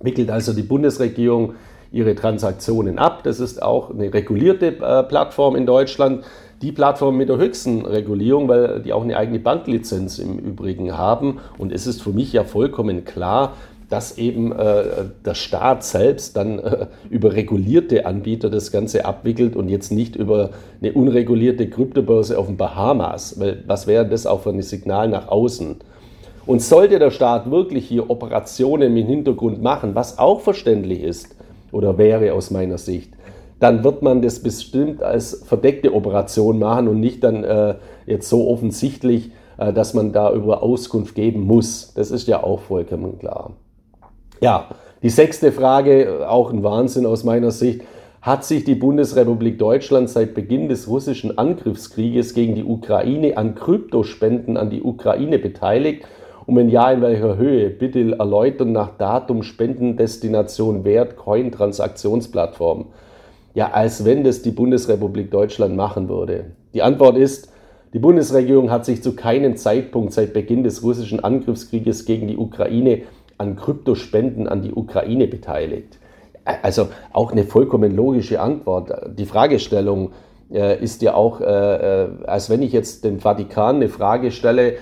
wickelt 0.00 0.30
also 0.30 0.52
die 0.52 0.62
Bundesregierung 0.62 1.54
ihre 1.90 2.14
Transaktionen 2.14 2.98
ab. 2.98 3.22
Das 3.24 3.40
ist 3.40 3.62
auch 3.62 3.90
eine 3.90 4.12
regulierte 4.12 4.78
äh, 4.78 5.02
Plattform 5.02 5.56
in 5.56 5.66
Deutschland. 5.66 6.24
Die 6.60 6.70
Plattform 6.70 7.16
mit 7.16 7.28
der 7.28 7.38
höchsten 7.38 7.84
Regulierung, 7.84 8.48
weil 8.48 8.82
die 8.82 8.92
auch 8.92 9.02
eine 9.02 9.16
eigene 9.16 9.40
Banklizenz 9.40 10.18
im 10.18 10.38
Übrigen 10.38 10.96
haben. 10.96 11.40
Und 11.58 11.72
es 11.72 11.88
ist 11.88 12.02
für 12.02 12.12
mich 12.12 12.32
ja 12.32 12.44
vollkommen 12.44 13.04
klar, 13.04 13.54
dass 13.92 14.16
eben 14.16 14.52
äh, 14.52 14.84
der 15.22 15.34
Staat 15.34 15.84
selbst 15.84 16.34
dann 16.38 16.58
äh, 16.58 16.86
über 17.10 17.34
regulierte 17.34 18.06
Anbieter 18.06 18.48
das 18.48 18.72
Ganze 18.72 19.04
abwickelt 19.04 19.54
und 19.54 19.68
jetzt 19.68 19.92
nicht 19.92 20.16
über 20.16 20.48
eine 20.80 20.94
unregulierte 20.94 21.68
Kryptobörse 21.68 22.38
auf 22.38 22.46
den 22.46 22.56
Bahamas. 22.56 23.38
Weil 23.38 23.62
was 23.66 23.86
wäre 23.86 24.08
das 24.08 24.24
auch 24.24 24.40
für 24.40 24.48
ein 24.48 24.62
Signal 24.62 25.08
nach 25.08 25.28
außen? 25.28 25.76
Und 26.46 26.62
sollte 26.62 26.98
der 26.98 27.10
Staat 27.10 27.50
wirklich 27.50 27.86
hier 27.86 28.08
Operationen 28.08 28.96
im 28.96 29.06
Hintergrund 29.06 29.62
machen, 29.62 29.94
was 29.94 30.18
auch 30.18 30.40
verständlich 30.40 31.02
ist 31.02 31.36
oder 31.70 31.98
wäre 31.98 32.32
aus 32.32 32.50
meiner 32.50 32.78
Sicht, 32.78 33.12
dann 33.60 33.84
wird 33.84 34.00
man 34.00 34.22
das 34.22 34.42
bestimmt 34.42 35.02
als 35.02 35.42
verdeckte 35.44 35.92
Operation 35.92 36.58
machen 36.58 36.88
und 36.88 36.98
nicht 36.98 37.22
dann 37.22 37.44
äh, 37.44 37.74
jetzt 38.06 38.30
so 38.30 38.48
offensichtlich, 38.48 39.32
äh, 39.58 39.70
dass 39.74 39.92
man 39.92 40.14
da 40.14 40.32
über 40.32 40.62
Auskunft 40.62 41.14
geben 41.14 41.42
muss. 41.42 41.92
Das 41.94 42.10
ist 42.10 42.26
ja 42.26 42.42
auch 42.42 42.60
vollkommen 42.60 43.18
klar. 43.18 43.52
Ja, 44.42 44.66
die 45.04 45.08
sechste 45.08 45.52
Frage, 45.52 46.28
auch 46.28 46.52
ein 46.52 46.64
Wahnsinn 46.64 47.06
aus 47.06 47.22
meiner 47.22 47.52
Sicht. 47.52 47.82
Hat 48.20 48.44
sich 48.44 48.64
die 48.64 48.74
Bundesrepublik 48.74 49.56
Deutschland 49.56 50.10
seit 50.10 50.34
Beginn 50.34 50.68
des 50.68 50.88
russischen 50.88 51.38
Angriffskrieges 51.38 52.34
gegen 52.34 52.56
die 52.56 52.64
Ukraine 52.64 53.36
an 53.36 53.54
Kryptospenden 53.54 54.56
an 54.56 54.68
die 54.68 54.82
Ukraine 54.82 55.38
beteiligt? 55.38 56.06
Und 56.44 56.56
wenn 56.56 56.68
ja, 56.68 56.90
in 56.90 57.02
welcher 57.02 57.36
Höhe? 57.36 57.70
Bitte 57.70 58.16
erläutern 58.18 58.72
nach 58.72 58.96
Datum, 58.98 59.44
Spendendestination, 59.44 60.84
Wert, 60.84 61.16
Coin, 61.16 61.52
Transaktionsplattform. 61.52 62.86
Ja, 63.54 63.70
als 63.70 64.04
wenn 64.04 64.24
das 64.24 64.42
die 64.42 64.50
Bundesrepublik 64.50 65.30
Deutschland 65.30 65.76
machen 65.76 66.08
würde. 66.08 66.46
Die 66.74 66.82
Antwort 66.82 67.16
ist, 67.16 67.52
die 67.94 68.00
Bundesregierung 68.00 68.72
hat 68.72 68.86
sich 68.86 69.04
zu 69.04 69.14
keinem 69.14 69.56
Zeitpunkt 69.56 70.12
seit 70.12 70.32
Beginn 70.32 70.64
des 70.64 70.82
russischen 70.82 71.22
Angriffskrieges 71.22 72.06
gegen 72.06 72.26
die 72.26 72.38
Ukraine 72.38 73.02
an 73.42 73.56
Kryptospenden 73.56 74.48
an 74.48 74.62
die 74.62 74.72
Ukraine 74.72 75.26
beteiligt? 75.26 75.98
Also 76.44 76.88
auch 77.12 77.32
eine 77.32 77.44
vollkommen 77.44 77.94
logische 77.94 78.40
Antwort. 78.40 78.90
Die 79.18 79.26
Fragestellung 79.26 80.12
äh, 80.52 80.82
ist 80.82 81.02
ja 81.02 81.14
auch, 81.14 81.40
äh, 81.40 81.44
äh, 81.44 82.08
als 82.24 82.50
wenn 82.50 82.62
ich 82.62 82.72
jetzt 82.72 83.04
dem 83.04 83.20
Vatikan 83.20 83.76
eine 83.76 83.88
Frage 83.88 84.30
stelle, 84.30 84.74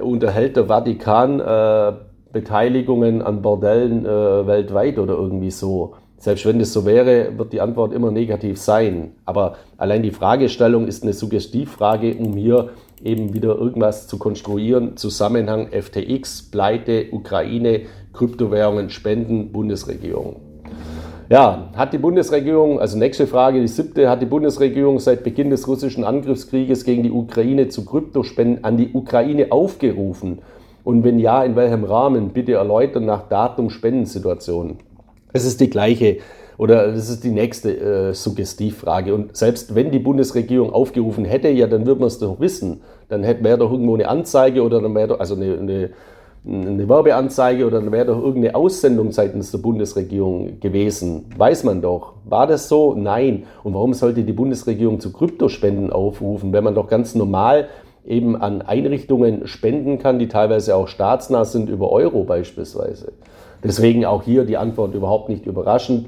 unterhält 0.00 0.56
der 0.56 0.66
Vatikan 0.66 1.40
äh, 1.40 1.92
Beteiligungen 2.32 3.22
an 3.22 3.42
Bordellen 3.42 4.04
äh, 4.04 4.46
weltweit 4.46 4.98
oder 4.98 5.14
irgendwie 5.14 5.50
so. 5.50 5.94
Selbst 6.18 6.46
wenn 6.46 6.58
das 6.58 6.72
so 6.72 6.84
wäre, 6.84 7.38
wird 7.38 7.52
die 7.52 7.60
Antwort 7.60 7.92
immer 7.92 8.10
negativ 8.10 8.60
sein. 8.60 9.12
Aber 9.24 9.56
allein 9.76 10.02
die 10.02 10.10
Fragestellung 10.10 10.86
ist 10.86 11.02
eine 11.02 11.12
Suggestivfrage, 11.12 12.16
um 12.16 12.34
hier 12.34 12.70
eben 13.02 13.34
wieder 13.34 13.56
irgendwas 13.56 14.06
zu 14.06 14.18
konstruieren. 14.18 14.96
Zusammenhang 14.96 15.68
FTX, 15.70 16.50
Pleite, 16.50 17.06
Ukraine, 17.12 17.82
Kryptowährungen, 18.12 18.90
Spenden, 18.90 19.52
Bundesregierung. 19.52 20.36
Ja, 21.30 21.70
hat 21.76 21.92
die 21.92 21.98
Bundesregierung, 21.98 22.80
also 22.80 22.96
nächste 22.96 23.26
Frage, 23.26 23.60
die 23.60 23.68
siebte, 23.68 24.08
hat 24.08 24.22
die 24.22 24.26
Bundesregierung 24.26 24.98
seit 24.98 25.24
Beginn 25.24 25.50
des 25.50 25.68
russischen 25.68 26.04
Angriffskrieges 26.04 26.84
gegen 26.84 27.02
die 27.02 27.10
Ukraine 27.10 27.68
zu 27.68 27.84
Kryptospenden 27.84 28.64
an 28.64 28.78
die 28.78 28.92
Ukraine 28.94 29.52
aufgerufen? 29.52 30.38
Und 30.84 31.04
wenn 31.04 31.18
ja, 31.18 31.44
in 31.44 31.54
welchem 31.54 31.84
Rahmen? 31.84 32.30
Bitte 32.30 32.52
erläutern 32.52 33.04
nach 33.04 33.28
Datum, 33.28 33.68
Spendensituation. 33.68 34.78
Es 35.34 35.44
ist 35.44 35.60
die 35.60 35.68
gleiche 35.68 36.18
oder 36.58 36.90
das 36.90 37.08
ist 37.08 37.22
die 37.22 37.30
nächste 37.30 37.78
äh, 37.78 38.14
Suggestivfrage. 38.14 39.14
Und 39.14 39.36
selbst 39.36 39.76
wenn 39.76 39.92
die 39.92 40.00
Bundesregierung 40.00 40.72
aufgerufen 40.72 41.24
hätte, 41.24 41.48
ja, 41.48 41.68
dann 41.68 41.86
würde 41.86 42.00
man 42.00 42.08
es 42.08 42.18
doch 42.18 42.40
wissen. 42.40 42.80
Dann 43.08 43.22
wäre 43.22 43.56
doch 43.56 43.70
irgendwo 43.70 43.94
eine 43.94 44.08
Anzeige 44.08 44.62
oder 44.62 44.82
dann 44.82 44.92
wäre 44.94 45.08
doch, 45.08 45.20
also 45.20 45.36
eine, 45.36 45.56
eine, 45.56 45.90
eine 46.44 46.88
Werbeanzeige 46.88 47.64
oder 47.64 47.80
dann 47.80 47.92
wäre 47.92 48.06
doch 48.06 48.18
irgendeine 48.18 48.56
Aussendung 48.56 49.12
seitens 49.12 49.52
der 49.52 49.58
Bundesregierung 49.58 50.58
gewesen. 50.58 51.26
Weiß 51.36 51.62
man 51.62 51.80
doch. 51.80 52.14
War 52.28 52.48
das 52.48 52.68
so? 52.68 52.92
Nein. 52.92 53.44
Und 53.62 53.74
warum 53.74 53.94
sollte 53.94 54.24
die 54.24 54.32
Bundesregierung 54.32 54.98
zu 54.98 55.12
Kryptospenden 55.12 55.92
aufrufen, 55.92 56.52
wenn 56.52 56.64
man 56.64 56.74
doch 56.74 56.88
ganz 56.88 57.14
normal 57.14 57.68
eben 58.04 58.34
an 58.34 58.62
Einrichtungen 58.62 59.46
spenden 59.46 59.98
kann, 59.98 60.18
die 60.18 60.26
teilweise 60.26 60.74
auch 60.74 60.88
staatsnah 60.88 61.44
sind, 61.44 61.68
über 61.68 61.92
Euro 61.92 62.24
beispielsweise. 62.24 63.12
Deswegen 63.62 64.04
auch 64.04 64.22
hier 64.22 64.44
die 64.44 64.56
Antwort 64.56 64.94
überhaupt 64.94 65.28
nicht 65.28 65.46
überraschend. 65.46 66.06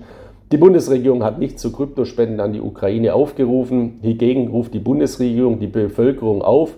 Die 0.53 0.57
Bundesregierung 0.57 1.23
hat 1.23 1.39
nicht 1.39 1.61
zu 1.61 1.71
Kryptospenden 1.71 2.41
an 2.41 2.53
die 2.53 2.61
Ukraine 2.61 3.15
aufgerufen. 3.15 4.01
Hingegen 4.03 4.49
ruft 4.49 4.75
die 4.75 4.81
Bundesregierung 4.81 5.61
die 5.61 5.69
Bevölkerung 5.69 6.43
auf, 6.43 6.75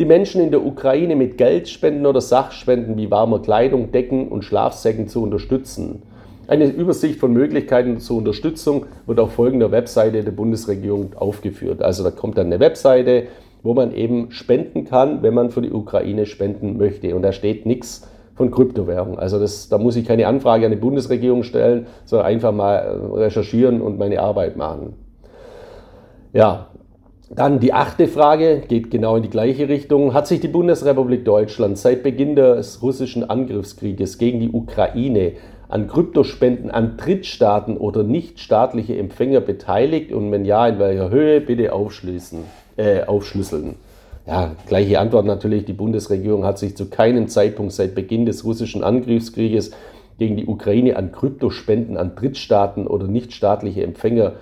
die 0.00 0.04
Menschen 0.04 0.42
in 0.42 0.50
der 0.50 0.66
Ukraine 0.66 1.14
mit 1.14 1.38
Geldspenden 1.38 2.04
oder 2.04 2.20
Sachspenden 2.20 2.96
wie 2.96 3.12
warmer 3.12 3.38
Kleidung, 3.38 3.92
Decken 3.92 4.26
und 4.26 4.44
Schlafsäcken 4.44 5.06
zu 5.06 5.22
unterstützen. 5.22 6.02
Eine 6.48 6.66
Übersicht 6.66 7.20
von 7.20 7.32
Möglichkeiten 7.32 8.00
zur 8.00 8.16
Unterstützung 8.16 8.86
wird 9.06 9.20
auf 9.20 9.34
folgender 9.34 9.70
Webseite 9.70 10.24
der 10.24 10.32
Bundesregierung 10.32 11.14
aufgeführt. 11.14 11.80
Also 11.80 12.02
da 12.02 12.10
kommt 12.10 12.38
dann 12.38 12.46
eine 12.46 12.58
Webseite, 12.58 13.28
wo 13.62 13.72
man 13.72 13.94
eben 13.94 14.32
spenden 14.32 14.84
kann, 14.84 15.22
wenn 15.22 15.34
man 15.34 15.50
für 15.50 15.62
die 15.62 15.70
Ukraine 15.70 16.26
spenden 16.26 16.76
möchte. 16.76 17.14
Und 17.14 17.22
da 17.22 17.30
steht 17.30 17.66
nichts 17.66 18.08
von 18.34 18.50
Kryptowährung. 18.50 19.18
Also 19.18 19.38
das, 19.38 19.68
da 19.68 19.78
muss 19.78 19.96
ich 19.96 20.06
keine 20.06 20.26
Anfrage 20.26 20.66
an 20.66 20.72
die 20.72 20.78
Bundesregierung 20.78 21.42
stellen, 21.42 21.86
sondern 22.04 22.26
einfach 22.26 22.52
mal 22.52 22.76
äh, 22.76 23.18
recherchieren 23.18 23.80
und 23.80 23.98
meine 23.98 24.20
Arbeit 24.20 24.56
machen. 24.56 24.94
Ja, 26.32 26.68
dann 27.34 27.60
die 27.60 27.72
achte 27.72 28.08
Frage 28.08 28.62
geht 28.68 28.90
genau 28.90 29.16
in 29.16 29.22
die 29.22 29.30
gleiche 29.30 29.68
Richtung. 29.68 30.12
Hat 30.12 30.26
sich 30.26 30.40
die 30.40 30.48
Bundesrepublik 30.48 31.24
Deutschland 31.24 31.78
seit 31.78 32.02
Beginn 32.02 32.36
des 32.36 32.82
russischen 32.82 33.28
Angriffskrieges 33.28 34.18
gegen 34.18 34.40
die 34.40 34.50
Ukraine 34.50 35.32
an 35.72 35.88
Kryptospenden 35.88 36.70
an 36.70 36.98
Drittstaaten 36.98 37.78
oder 37.78 38.02
nichtstaatliche 38.02 38.98
Empfänger 38.98 39.40
beteiligt 39.40 40.12
und 40.12 40.30
wenn 40.30 40.44
ja, 40.44 40.68
in 40.68 40.78
welcher 40.78 41.08
Höhe, 41.08 41.40
bitte 41.40 41.72
aufschließen, 41.72 42.40
äh, 42.76 43.04
aufschlüsseln? 43.04 43.76
Ja, 44.26 44.54
gleiche 44.66 45.00
Antwort 45.00 45.26
natürlich. 45.26 45.64
Die 45.64 45.72
Bundesregierung 45.72 46.44
hat 46.44 46.58
sich 46.58 46.76
zu 46.76 46.88
keinem 46.88 47.28
Zeitpunkt 47.28 47.72
seit 47.72 47.94
Beginn 47.94 48.24
des 48.24 48.44
russischen 48.44 48.84
Angriffskrieges 48.84 49.72
gegen 50.18 50.36
die 50.36 50.46
Ukraine 50.46 50.96
an 50.96 51.10
Kryptospenden 51.10 51.96
an 51.96 52.14
Drittstaaten 52.14 52.86
oder 52.86 53.08
nichtstaatliche 53.08 53.82
Empfänger 53.82 54.34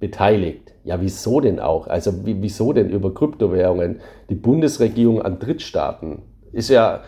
beteiligt. 0.00 0.72
Ja, 0.84 1.00
wieso 1.00 1.40
denn 1.40 1.60
auch? 1.60 1.86
Also 1.86 2.12
wieso 2.24 2.72
denn 2.72 2.90
über 2.90 3.14
Kryptowährungen? 3.14 4.00
Die 4.30 4.34
Bundesregierung 4.34 5.22
an 5.22 5.38
Drittstaaten 5.38 6.22
ist 6.52 6.70
ja 6.70 7.02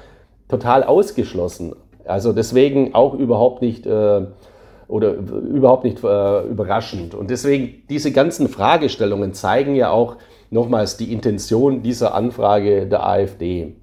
total 0.49 0.85
ausgeschlossen. 0.85 1.75
Also 2.05 2.33
deswegen 2.33 2.95
auch 2.95 3.15
überhaupt 3.15 3.63
nicht 3.63 3.87
äh, 3.87 4.27
oder 4.87 5.15
überhaupt 5.15 5.85
nicht 5.85 6.03
äh, 6.03 6.43
überraschend. 6.45 7.15
Und 7.15 7.31
deswegen 7.31 7.83
diese 7.89 8.13
ganzen 8.13 8.49
Fragestellungen 8.49 9.33
zeigen 9.33 9.75
ja 9.75 9.91
auch, 9.91 10.17
nochmals 10.51 10.97
die 10.97 11.13
Intention 11.13 11.83
dieser 11.83 12.15
Anfrage 12.15 12.87
der 12.87 13.07
AfD. 13.07 13.75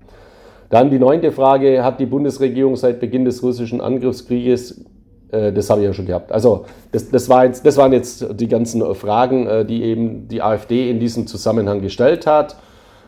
Dann 0.70 0.92
die 0.92 1.00
neunte 1.00 1.32
Frage, 1.32 1.84
hat 1.84 2.00
die 2.00 2.06
Bundesregierung 2.06 2.76
seit 2.76 3.00
Beginn 3.00 3.24
des 3.24 3.42
russischen 3.42 3.80
Angriffskrieges, 3.80 4.86
äh, 5.32 5.54
das 5.54 5.70
habe 5.70 5.82
ich 5.82 5.88
ja 5.88 5.94
schon 5.94 6.06
gehabt, 6.06 6.32
also 6.32 6.66
das, 6.92 7.10
das, 7.10 7.30
war 7.30 7.46
jetzt, 7.46 7.66
das 7.66 7.78
waren 7.78 7.94
jetzt 7.94 8.26
die 8.40 8.48
ganzen 8.48 8.84
Fragen, 8.96 9.48
äh, 9.48 9.66
die 9.66 9.84
eben 9.84 10.28
die 10.28 10.42
AfD 10.42 10.90
in 10.90 11.00
diesem 11.00 11.26
Zusammenhang 11.26 11.82
gestellt 11.82 12.28
hat. 12.28 12.58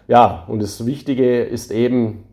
Ja, 0.07 0.45
und 0.47 0.61
das 0.61 0.85
Wichtige 0.85 1.43
ist 1.43 1.71
eben, 1.71 2.23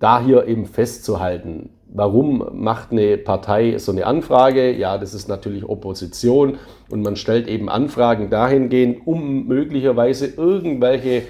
da 0.00 0.20
hier 0.20 0.46
eben 0.48 0.66
festzuhalten, 0.66 1.70
Warum 1.92 2.44
macht 2.52 2.92
eine 2.92 3.18
Partei 3.18 3.76
so 3.78 3.90
eine 3.90 4.06
Anfrage? 4.06 4.72
Ja, 4.72 4.96
das 4.96 5.12
ist 5.12 5.28
natürlich 5.28 5.68
Opposition 5.68 6.58
und 6.88 7.02
man 7.02 7.16
stellt 7.16 7.48
eben 7.48 7.68
Anfragen 7.68 8.30
dahingehend, 8.30 9.06
um 9.06 9.48
möglicherweise 9.48 10.26
irgendwelche 10.26 11.22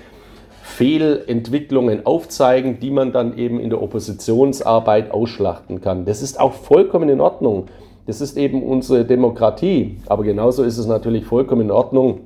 Fehlentwicklungen 0.63 2.05
aufzeigen, 2.05 2.79
die 2.79 2.91
man 2.91 3.11
dann 3.11 3.39
eben 3.39 3.59
in 3.59 3.71
der 3.71 3.83
Oppositionsarbeit 3.83 5.13
ausschlachten 5.13 5.81
kann. 5.81 6.05
Das 6.05 6.21
ist 6.21 6.39
auch 6.39 6.53
vollkommen 6.53 7.09
in 7.09 7.23
Ordnung. 7.23 7.67
Das 8.07 8.21
ist 8.21 8.37
eben 8.37 8.63
unsere 8.63 9.07
Demokratie. 9.07 9.97
Aber 10.07 10.25
genauso 10.25 10.63
ist 10.63 10.77
es 10.77 10.87
natürlich 10.87 11.25
vollkommen 11.25 11.63
in 11.63 11.71
Ordnung, 11.71 12.21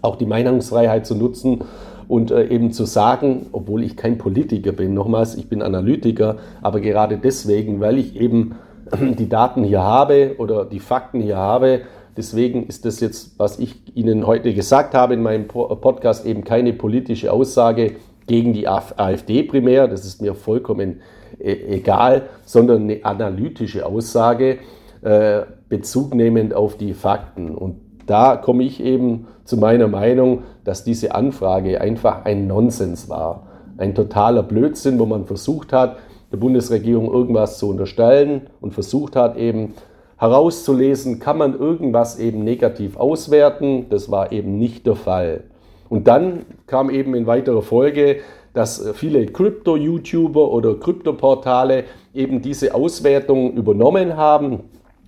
auch 0.00 0.16
die 0.16 0.26
Meinungsfreiheit 0.26 1.04
zu 1.04 1.14
nutzen 1.14 1.60
und 2.08 2.30
äh, 2.30 2.46
eben 2.48 2.72
zu 2.72 2.84
sagen, 2.84 3.46
obwohl 3.52 3.82
ich 3.82 3.96
kein 3.96 4.18
Politiker 4.18 4.72
bin, 4.72 4.94
nochmals, 4.94 5.34
ich 5.36 5.48
bin 5.48 5.62
Analytiker, 5.62 6.36
aber 6.62 6.80
gerade 6.80 7.18
deswegen, 7.18 7.80
weil 7.80 7.98
ich 7.98 8.20
eben 8.20 8.56
die 9.18 9.28
Daten 9.28 9.64
hier 9.64 9.82
habe 9.82 10.36
oder 10.38 10.64
die 10.64 10.80
Fakten 10.80 11.20
hier 11.20 11.36
habe, 11.36 11.82
deswegen 12.16 12.66
ist 12.66 12.84
das 12.84 13.00
jetzt, 13.00 13.38
was 13.38 13.58
ich 13.58 13.96
Ihnen 13.96 14.26
heute 14.26 14.54
gesagt 14.54 14.94
habe 14.94 15.14
in 15.14 15.22
meinem 15.22 15.48
Podcast, 15.48 16.26
eben 16.26 16.44
keine 16.44 16.72
politische 16.72 17.32
Aussage 17.32 17.96
gegen 18.26 18.52
die 18.52 18.68
AfD 18.68 19.42
primär, 19.42 19.88
das 19.88 20.04
ist 20.04 20.22
mir 20.22 20.34
vollkommen 20.34 21.00
äh, 21.38 21.76
egal, 21.76 22.28
sondern 22.44 22.84
eine 22.84 23.04
analytische 23.04 23.84
Aussage, 23.86 24.58
äh, 25.02 25.42
bezugnehmend 25.68 26.54
auf 26.54 26.76
die 26.76 26.94
Fakten. 26.94 27.54
Und 27.54 27.83
da 28.06 28.36
komme 28.36 28.64
ich 28.64 28.82
eben 28.82 29.26
zu 29.44 29.56
meiner 29.56 29.88
Meinung, 29.88 30.42
dass 30.64 30.84
diese 30.84 31.14
Anfrage 31.14 31.80
einfach 31.80 32.24
ein 32.24 32.46
Nonsens 32.46 33.08
war. 33.08 33.46
Ein 33.76 33.94
totaler 33.94 34.42
Blödsinn, 34.42 34.98
wo 34.98 35.06
man 35.06 35.24
versucht 35.24 35.72
hat, 35.72 35.96
der 36.32 36.38
Bundesregierung 36.38 37.12
irgendwas 37.12 37.58
zu 37.58 37.68
unterstellen 37.68 38.42
und 38.60 38.74
versucht 38.74 39.16
hat 39.16 39.36
eben 39.36 39.74
herauszulesen, 40.16 41.18
kann 41.18 41.38
man 41.38 41.58
irgendwas 41.58 42.18
eben 42.18 42.44
negativ 42.44 42.96
auswerten. 42.96 43.86
Das 43.90 44.10
war 44.10 44.32
eben 44.32 44.58
nicht 44.58 44.86
der 44.86 44.96
Fall. 44.96 45.44
Und 45.88 46.08
dann 46.08 46.46
kam 46.66 46.90
eben 46.90 47.14
in 47.14 47.26
weiterer 47.26 47.62
Folge, 47.62 48.16
dass 48.52 48.88
viele 48.94 49.26
Krypto-YouTuber 49.26 50.50
oder 50.50 50.74
Krypto-Portale 50.74 51.84
eben 52.14 52.40
diese 52.40 52.74
Auswertung 52.74 53.52
übernommen 53.54 54.16
haben 54.16 54.60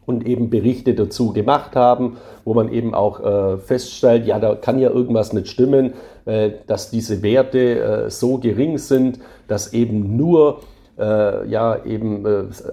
und 0.06 0.26
eben 0.26 0.48
Berichte 0.48 0.94
dazu 0.94 1.32
gemacht 1.32 1.76
haben, 1.76 2.16
wo 2.44 2.54
man 2.54 2.72
eben 2.72 2.94
auch 2.94 3.20
äh, 3.20 3.58
feststellt, 3.58 4.26
ja, 4.26 4.38
da 4.38 4.54
kann 4.54 4.78
ja 4.78 4.90
irgendwas 4.90 5.32
nicht 5.32 5.48
stimmen, 5.48 5.94
äh, 6.24 6.52
dass 6.66 6.90
diese 6.90 7.22
Werte 7.22 7.80
äh, 8.06 8.10
so 8.10 8.38
gering 8.38 8.78
sind, 8.78 9.18
dass 9.48 9.72
eben 9.72 10.16
nur 10.16 10.60
äh, 10.98 11.48
ja 11.48 11.84
eben 11.84 12.24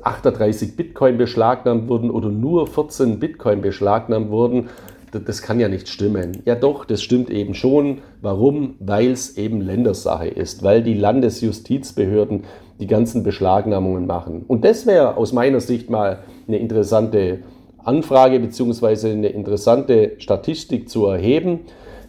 38 0.03 0.69
äh, 0.69 0.71
Bitcoin 0.71 1.17
beschlagnahmt 1.17 1.89
wurden 1.89 2.09
oder 2.09 2.29
nur 2.29 2.67
14 2.67 3.19
Bitcoin 3.19 3.61
beschlagnahmt 3.61 4.29
wurden. 4.29 4.69
Das 5.11 5.43
kann 5.43 5.59
ja 5.59 5.67
nicht 5.67 5.89
stimmen. 5.89 6.41
Ja 6.45 6.55
doch, 6.55 6.85
das 6.85 7.03
stimmt 7.03 7.29
eben 7.29 7.53
schon. 7.53 7.99
Warum? 8.21 8.75
Weil 8.79 9.11
es 9.11 9.37
eben 9.37 9.61
Ländersache 9.61 10.27
ist, 10.27 10.63
weil 10.63 10.81
die 10.81 10.95
Landesjustizbehörden 10.95 12.45
die 12.79 12.87
ganzen 12.87 13.21
Beschlagnahmungen 13.21 14.07
machen. 14.07 14.43
Und 14.47 14.65
das 14.65 14.87
wäre 14.87 15.15
aus 15.15 15.31
meiner 15.31 15.59
Sicht 15.59 15.89
mal 15.89 16.23
eine 16.47 16.57
interessante 16.57 17.39
Anfrage 17.83 18.39
bzw. 18.39 19.11
eine 19.11 19.29
interessante 19.29 20.13
Statistik 20.17 20.89
zu 20.89 21.05
erheben. 21.05 21.61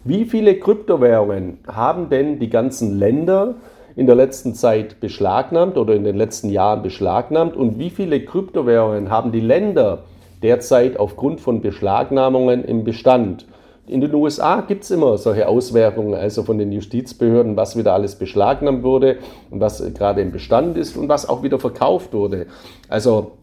Wie 0.03 0.25
viele 0.25 0.59
Kryptowährungen 0.59 1.57
haben 1.67 2.09
denn 2.09 2.39
die 2.39 2.49
ganzen 2.49 2.97
Länder 2.97 3.55
in 3.95 4.05
der 4.05 4.15
letzten 4.15 4.53
Zeit 4.53 4.99
beschlagnahmt 4.99 5.77
oder 5.77 5.95
in 5.95 6.03
den 6.03 6.17
letzten 6.17 6.49
Jahren 6.49 6.81
beschlagnahmt 6.81 7.55
und 7.55 7.79
wie 7.79 7.89
viele 7.89 8.23
Kryptowährungen 8.23 9.09
haben 9.09 9.31
die 9.31 9.39
Länder 9.39 10.03
derzeit 10.43 10.99
aufgrund 10.99 11.41
von 11.41 11.61
Beschlagnahmungen 11.61 12.63
im 12.63 12.83
Bestand? 12.83 13.45
In 13.87 14.01
den 14.01 14.13
USA 14.15 14.61
gibt 14.61 14.83
es 14.83 14.91
immer 14.91 15.17
solche 15.17 15.47
Auswertungen, 15.47 16.15
also 16.15 16.43
von 16.43 16.57
den 16.57 16.71
Justizbehörden, 16.71 17.55
was 17.55 17.77
wieder 17.77 17.93
alles 17.93 18.15
beschlagnahmt 18.15 18.83
wurde 18.83 19.17
und 19.51 19.59
was 19.59 19.83
gerade 19.93 20.21
im 20.21 20.31
Bestand 20.31 20.75
ist 20.77 20.97
und 20.97 21.07
was 21.07 21.29
auch 21.29 21.43
wieder 21.43 21.59
verkauft 21.59 22.13
wurde. 22.13 22.47
Also 22.89 23.33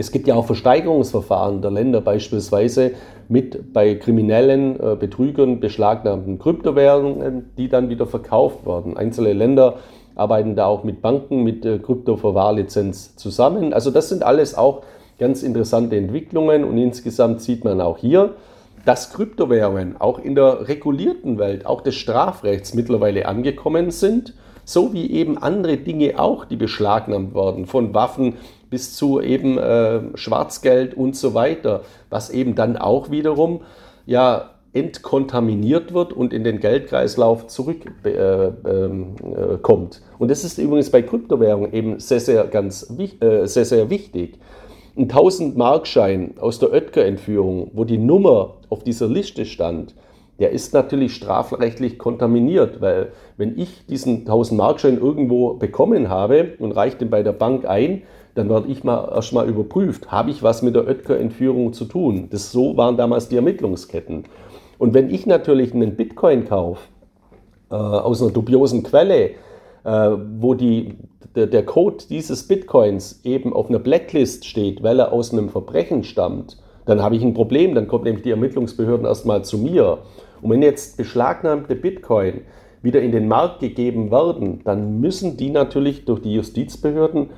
es 0.00 0.12
gibt 0.12 0.28
ja 0.28 0.36
auch 0.36 0.46
Versteigerungsverfahren 0.46 1.60
der 1.60 1.72
Länder 1.72 2.00
beispielsweise 2.00 2.92
mit 3.28 3.72
bei 3.72 3.96
kriminellen 3.96 4.78
äh, 4.78 4.94
Betrügern 4.94 5.58
beschlagnahmten 5.58 6.38
Kryptowährungen, 6.38 7.50
die 7.58 7.68
dann 7.68 7.88
wieder 7.88 8.06
verkauft 8.06 8.64
werden. 8.64 8.96
Einzelne 8.96 9.32
Länder 9.32 9.78
arbeiten 10.14 10.54
da 10.54 10.66
auch 10.66 10.84
mit 10.84 11.02
Banken 11.02 11.42
mit 11.42 11.66
äh, 11.66 11.80
Kryptoverwahrlizenz 11.80 13.16
zusammen. 13.16 13.72
Also 13.72 13.90
das 13.90 14.08
sind 14.08 14.22
alles 14.22 14.56
auch 14.56 14.82
ganz 15.18 15.42
interessante 15.42 15.96
Entwicklungen 15.96 16.62
und 16.62 16.78
insgesamt 16.78 17.42
sieht 17.42 17.64
man 17.64 17.80
auch 17.80 17.98
hier, 17.98 18.36
dass 18.84 19.12
Kryptowährungen 19.12 20.00
auch 20.00 20.20
in 20.20 20.36
der 20.36 20.68
regulierten 20.68 21.38
Welt, 21.38 21.66
auch 21.66 21.80
des 21.80 21.96
Strafrechts 21.96 22.72
mittlerweile 22.72 23.26
angekommen 23.26 23.90
sind, 23.90 24.34
so 24.64 24.92
wie 24.92 25.10
eben 25.10 25.38
andere 25.38 25.76
Dinge 25.78 26.20
auch, 26.20 26.44
die 26.44 26.56
beschlagnahmt 26.56 27.34
werden, 27.34 27.66
von 27.66 27.94
Waffen 27.94 28.34
bis 28.70 28.94
zu 28.94 29.20
eben 29.20 29.58
äh, 29.58 30.00
Schwarzgeld 30.14 30.94
und 30.94 31.16
so 31.16 31.34
weiter, 31.34 31.82
was 32.10 32.30
eben 32.30 32.54
dann 32.54 32.76
auch 32.76 33.10
wiederum 33.10 33.60
ja 34.06 34.50
entkontaminiert 34.72 35.94
wird 35.94 36.12
und 36.12 36.32
in 36.32 36.44
den 36.44 36.60
Geldkreislauf 36.60 37.46
zurückkommt. 37.46 38.06
Äh, 38.06 38.48
ähm, 38.68 39.14
äh, 39.22 40.18
und 40.18 40.30
das 40.30 40.44
ist 40.44 40.58
übrigens 40.58 40.90
bei 40.90 41.02
Kryptowährungen 41.02 41.72
eben 41.72 41.98
sehr, 42.00 42.20
sehr, 42.20 42.44
ganz, 42.44 42.94
äh, 42.98 43.46
sehr, 43.46 43.64
sehr 43.64 43.90
wichtig. 43.90 44.38
Ein 44.96 45.08
1000-Markschein 45.08 46.34
aus 46.40 46.58
der 46.58 46.72
Oetker-Entführung, 46.72 47.70
wo 47.72 47.84
die 47.84 47.98
Nummer 47.98 48.56
auf 48.68 48.82
dieser 48.82 49.08
Liste 49.08 49.46
stand, 49.46 49.94
der 50.38 50.50
ist 50.50 50.72
natürlich 50.72 51.14
strafrechtlich 51.14 51.98
kontaminiert, 51.98 52.80
weil 52.80 53.12
wenn 53.36 53.58
ich 53.58 53.86
diesen 53.86 54.24
1000-Markschein 54.26 54.98
irgendwo 54.98 55.54
bekommen 55.54 56.08
habe 56.08 56.54
und 56.58 56.72
reiche 56.72 56.98
den 56.98 57.10
bei 57.10 57.22
der 57.22 57.32
Bank 57.32 57.64
ein, 57.64 58.02
dann 58.38 58.48
werde 58.48 58.68
ich 58.68 58.84
mal 58.84 59.10
erstmal 59.12 59.48
überprüft, 59.48 60.12
habe 60.12 60.30
ich 60.30 60.44
was 60.44 60.62
mit 60.62 60.76
der 60.76 60.86
Oetker-Entführung 60.86 61.72
zu 61.72 61.86
tun. 61.86 62.28
Das 62.30 62.52
so 62.52 62.76
waren 62.76 62.96
damals 62.96 63.28
die 63.28 63.34
Ermittlungsketten. 63.34 64.24
Und 64.78 64.94
wenn 64.94 65.10
ich 65.10 65.26
natürlich 65.26 65.74
einen 65.74 65.96
Bitcoin 65.96 66.44
kaufe, 66.44 66.82
äh, 67.68 67.74
aus 67.74 68.22
einer 68.22 68.30
dubiosen 68.30 68.84
Quelle, 68.84 69.30
äh, 69.84 70.10
wo 70.38 70.54
die, 70.54 70.98
der, 71.34 71.48
der 71.48 71.66
Code 71.66 72.04
dieses 72.08 72.46
Bitcoins 72.46 73.22
eben 73.24 73.52
auf 73.52 73.70
einer 73.70 73.80
Blacklist 73.80 74.46
steht, 74.46 74.84
weil 74.84 75.00
er 75.00 75.12
aus 75.12 75.32
einem 75.32 75.48
Verbrechen 75.48 76.04
stammt, 76.04 76.58
dann 76.86 77.02
habe 77.02 77.16
ich 77.16 77.24
ein 77.24 77.34
Problem, 77.34 77.74
dann 77.74 77.88
kommen 77.88 78.04
nämlich 78.04 78.22
die 78.22 78.30
Ermittlungsbehörden 78.30 79.04
erstmal 79.04 79.44
zu 79.44 79.58
mir. 79.58 79.98
Und 80.40 80.50
wenn 80.50 80.62
jetzt 80.62 80.96
beschlagnahmte 80.96 81.74
Bitcoin 81.74 82.42
wieder 82.82 83.02
in 83.02 83.10
den 83.10 83.26
Markt 83.26 83.58
gegeben 83.58 84.12
werden, 84.12 84.60
dann 84.62 85.00
müssen 85.00 85.36
die 85.36 85.50
natürlich 85.50 86.04
durch 86.04 86.22
die 86.22 86.34
Justizbehörden 86.34 87.30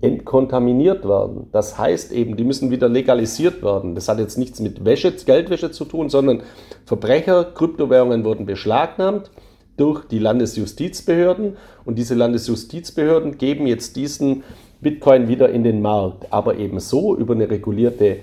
entkontaminiert 0.00 1.08
werden. 1.08 1.48
Das 1.52 1.78
heißt 1.78 2.12
eben, 2.12 2.36
die 2.36 2.44
müssen 2.44 2.70
wieder 2.70 2.88
legalisiert 2.88 3.62
werden. 3.62 3.94
Das 3.94 4.08
hat 4.08 4.18
jetzt 4.18 4.36
nichts 4.36 4.60
mit 4.60 4.84
Wäsche, 4.84 5.12
Geldwäsche 5.12 5.70
zu 5.70 5.84
tun, 5.84 6.10
sondern 6.10 6.42
Verbrecher, 6.84 7.44
Kryptowährungen 7.44 8.24
wurden 8.24 8.46
beschlagnahmt 8.46 9.30
durch 9.76 10.04
die 10.06 10.18
Landesjustizbehörden 10.18 11.56
und 11.84 11.98
diese 11.98 12.14
Landesjustizbehörden 12.14 13.38
geben 13.38 13.66
jetzt 13.66 13.96
diesen 13.96 14.44
Bitcoin 14.80 15.28
wieder 15.28 15.48
in 15.50 15.64
den 15.64 15.80
Markt, 15.80 16.32
aber 16.32 16.56
eben 16.58 16.80
so 16.80 17.16
über 17.16 17.34
eine 17.34 17.50
regulierte 17.50 18.18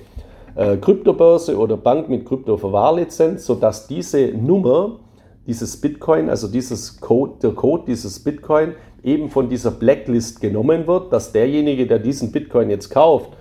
äh, 0.56 0.78
Kryptobörse 0.78 1.58
oder 1.58 1.78
Bank 1.78 2.10
mit 2.10 2.26
Kryptoverwahrlizenz, 2.26 3.46
sodass 3.46 3.88
diese 3.88 4.28
Nummer 4.28 5.00
dieses 5.48 5.80
Bitcoin, 5.80 6.30
also 6.30 6.48
dieses 6.48 7.02
Code, 7.02 7.34
der 7.42 7.52
Code 7.52 7.84
dieses 7.88 8.24
Bitcoin 8.24 8.74
eben 9.04 9.30
von 9.30 9.50
dieser 9.50 9.72
Blacklist 9.72 10.42
genommen 10.42 10.88
wird, 10.88 11.12
dass 11.12 11.32
derjenige, 11.32 11.88
der 11.88 12.00
diesen 12.00 12.32
Bitcoin 12.32 12.70
jetzt 12.70 12.90
kauft 12.90 13.32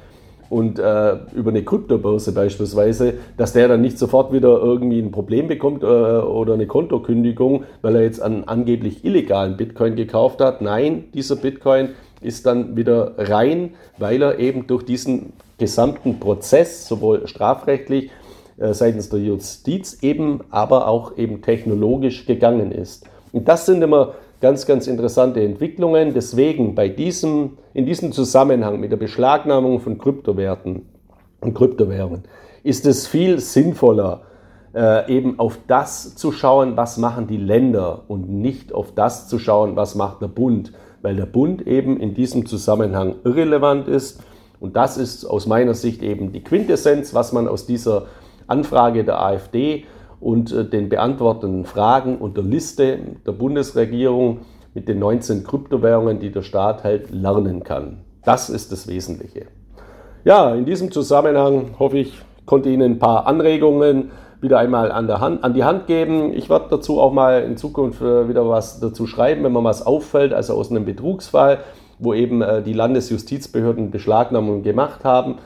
und 0.53 0.79
äh, 0.79 1.17
über 1.35 1.49
eine 1.49 1.63
Kryptobörse 1.63 2.33
beispielsweise, 2.33 3.15
dass 3.39 3.55
der 3.55 3.69
dann 3.69 3.81
nicht 3.81 3.99
sofort 3.99 4.33
wieder 4.35 4.61
irgendwie 4.61 4.99
ein 4.99 5.11
Problem 5.11 5.49
bekommt 5.49 5.83
äh, 5.83 5.87
oder 5.87 6.53
eine 6.55 6.67
Kontokündigung, 6.67 7.65
weil 7.81 7.97
er 7.97 8.03
jetzt 8.03 8.21
einen 8.21 8.45
angeblich 8.45 9.03
illegalen 9.03 9.57
Bitcoin 9.57 9.97
gekauft 9.97 10.43
hat. 10.43 10.61
Nein, 10.61 11.05
dieser 11.15 11.37
Bitcoin 11.37 11.91
ist 12.21 12.45
dann 12.45 12.77
wieder 12.77 13.15
rein, 13.17 13.71
weil 13.97 14.21
er 14.23 14.39
eben 14.39 14.67
durch 14.67 14.85
diesen 14.85 15.33
gesamten 15.57 16.21
Prozess, 16.21 16.87
sowohl 16.87 17.27
strafrechtlich 17.27 18.11
äh, 18.59 18.75
seitens 18.75 19.09
der 19.09 19.21
Justiz 19.21 20.03
eben, 20.03 20.41
aber 20.51 20.87
auch 20.87 21.17
eben 21.17 21.41
technologisch 21.41 22.27
gegangen 22.27 22.73
ist. 22.73 23.07
Und 23.33 23.49
das 23.49 23.65
sind 23.65 23.81
immer 23.81 24.15
ganz, 24.43 24.67
ganz 24.67 24.89
interessante 24.89 25.41
Entwicklungen. 25.41 26.13
Deswegen 26.13 26.75
bei 26.75 26.89
diesem, 26.91 27.59
in 27.73 27.87
diesem 27.87 28.13
Zusammenhang 28.13 28.79
mit 28.81 28.93
der 28.93 28.99
Beschlagnahmung 28.99 29.81
von 29.81 29.97
Kryptowerten 29.97 30.83
und 31.41 31.55
Kryptowährungen 31.55 32.25
ist 32.63 32.85
es 32.85 33.07
viel 33.07 33.39
sinnvoller, 33.41 34.23
äh, 34.75 35.11
eben 35.13 35.39
auf 35.39 35.59
das 35.67 36.17
zu 36.17 36.33
schauen, 36.33 36.77
was 36.77 36.99
machen 36.99 37.27
die 37.27 37.37
Länder 37.37 38.03
und 38.09 38.29
nicht 38.29 38.73
auf 38.73 38.93
das 38.95 39.29
zu 39.29 39.39
schauen, 39.39 39.77
was 39.77 39.95
macht 39.95 40.21
der 40.21 40.29
Bund, 40.29 40.73
weil 41.03 41.17
der 41.17 41.27
Bund 41.27 41.67
eben 41.67 41.99
in 41.99 42.15
diesem 42.15 42.47
Zusammenhang 42.47 43.17
irrelevant 43.25 43.89
ist. 43.89 44.23
Und 44.61 44.77
das 44.77 44.97
ist 44.97 45.25
aus 45.25 45.47
meiner 45.47 45.75
Sicht 45.75 46.03
eben 46.03 46.33
die 46.33 46.43
Quintessenz, 46.43 47.15
was 47.15 47.33
man 47.33 47.49
aus 47.49 47.67
dieser 47.67 48.07
Anfrage 48.47 49.05
der 49.05 49.21
AfD 49.21 49.85
und 50.23 50.53
äh, 50.53 50.65
den 50.65 50.89
beantworteten 50.89 51.65
Fragen 51.65 52.19
und 52.19 52.37
der 52.37 52.45
Liste 52.45 52.99
der 53.27 53.33
Bundesregierung 53.33 54.41
mit 54.73 54.89
den 54.89 54.99
19 55.01 55.45
Kryptowährungen, 55.45 56.21
die 56.21 56.31
der 56.31 56.43
Staat 56.43 56.85
hält, 56.85 57.11
lernen 57.11 57.65
kann. 57.65 57.99
Das 58.25 58.49
ist 58.49 58.73
das 58.73 58.87
Wesentliche. 58.89 59.47
Ja, 60.25 60.55
in 60.55 60.65
diesem 60.65 60.93
Zusammenhang 60.93 61.73
hoffe 61.79 61.99
ich, 61.99 62.15
konnte 62.47 62.71
Ihnen 62.71 62.93
ein 62.93 62.99
paar 62.99 63.27
Anregungen 63.27 64.13
wieder 64.41 64.59
einmal 64.59 64.91
an, 64.91 65.09
Hand, 65.21 65.45
an 65.45 65.55
die 65.55 65.65
Hand 65.65 65.87
geben. 65.87 66.33
Ich 66.33 66.49
werde 66.49 66.67
dazu 66.71 67.01
auch 67.01 67.13
mal 67.13 67.43
in 67.43 67.57
Zukunft 67.57 68.01
äh, 68.01 68.29
wieder 68.29 68.49
was 68.49 68.81
dazu 68.81 69.07
schreiben, 69.07 69.45
wenn 69.45 69.53
mir 69.53 69.65
was 69.65 69.85
auffällt, 69.85 70.33
also 70.33 70.55
aus 70.55 70.71
einem 70.71 70.85
Betrugsfall, 70.85 71.59
wo 71.99 72.15
eben 72.15 72.43
äh, 72.43 72.63
die 72.63 72.73
Landesjustizbehörden 72.73 73.91
Beschlagnahmungen 73.91 74.63
gemacht 74.63 75.05
haben 75.05 75.37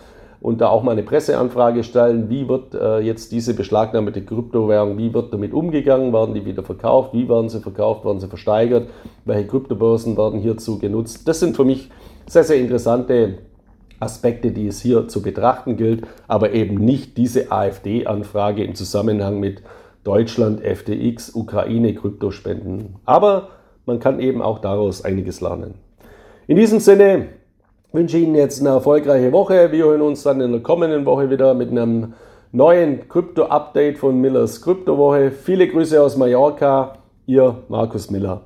und 0.46 0.60
da 0.60 0.68
auch 0.68 0.84
mal 0.84 0.92
eine 0.92 1.02
Presseanfrage 1.02 1.82
stellen, 1.82 2.30
wie 2.30 2.48
wird 2.48 2.72
äh, 2.72 3.00
jetzt 3.00 3.32
diese 3.32 3.52
beschlagnahmte 3.52 4.22
Kryptowährung, 4.22 4.96
wie 4.96 5.12
wird 5.12 5.32
damit 5.32 5.52
umgegangen, 5.52 6.12
werden 6.12 6.36
die 6.36 6.44
wieder 6.44 6.62
verkauft, 6.62 7.12
wie 7.14 7.28
werden 7.28 7.48
sie 7.48 7.58
verkauft, 7.58 8.04
werden 8.04 8.20
sie 8.20 8.28
versteigert, 8.28 8.88
welche 9.24 9.48
Kryptobörsen 9.48 10.16
werden 10.16 10.38
hierzu 10.38 10.78
genutzt. 10.78 11.26
Das 11.26 11.40
sind 11.40 11.56
für 11.56 11.64
mich 11.64 11.90
sehr, 12.28 12.44
sehr 12.44 12.58
interessante 12.58 13.38
Aspekte, 13.98 14.52
die 14.52 14.68
es 14.68 14.80
hier 14.80 15.08
zu 15.08 15.20
betrachten 15.20 15.76
gilt, 15.76 16.06
aber 16.28 16.52
eben 16.52 16.76
nicht 16.76 17.16
diese 17.16 17.50
AfD-Anfrage 17.50 18.62
im 18.62 18.76
Zusammenhang 18.76 19.40
mit 19.40 19.64
Deutschland, 20.04 20.60
FTX, 20.60 21.34
Ukraine, 21.34 21.92
Kryptospenden. 21.92 22.94
Aber 23.04 23.48
man 23.84 23.98
kann 23.98 24.20
eben 24.20 24.42
auch 24.42 24.60
daraus 24.60 25.04
einiges 25.04 25.40
lernen. 25.40 25.74
In 26.46 26.54
diesem 26.54 26.78
Sinne, 26.78 27.30
wünsche 27.92 28.18
Ihnen 28.18 28.34
jetzt 28.34 28.60
eine 28.60 28.70
erfolgreiche 28.70 29.32
Woche. 29.32 29.72
Wir 29.72 29.84
hören 29.84 30.02
uns 30.02 30.22
dann 30.22 30.40
in 30.40 30.52
der 30.52 30.62
kommenden 30.62 31.04
Woche 31.04 31.30
wieder 31.30 31.54
mit 31.54 31.70
einem 31.70 32.14
neuen 32.52 33.08
Krypto-Update 33.08 33.98
von 33.98 34.20
Millers 34.20 34.62
Kryptowoche. 34.62 35.30
Viele 35.30 35.68
Grüße 35.68 36.00
aus 36.00 36.16
Mallorca, 36.16 36.98
Ihr 37.26 37.62
Markus 37.68 38.10
Miller. 38.10 38.42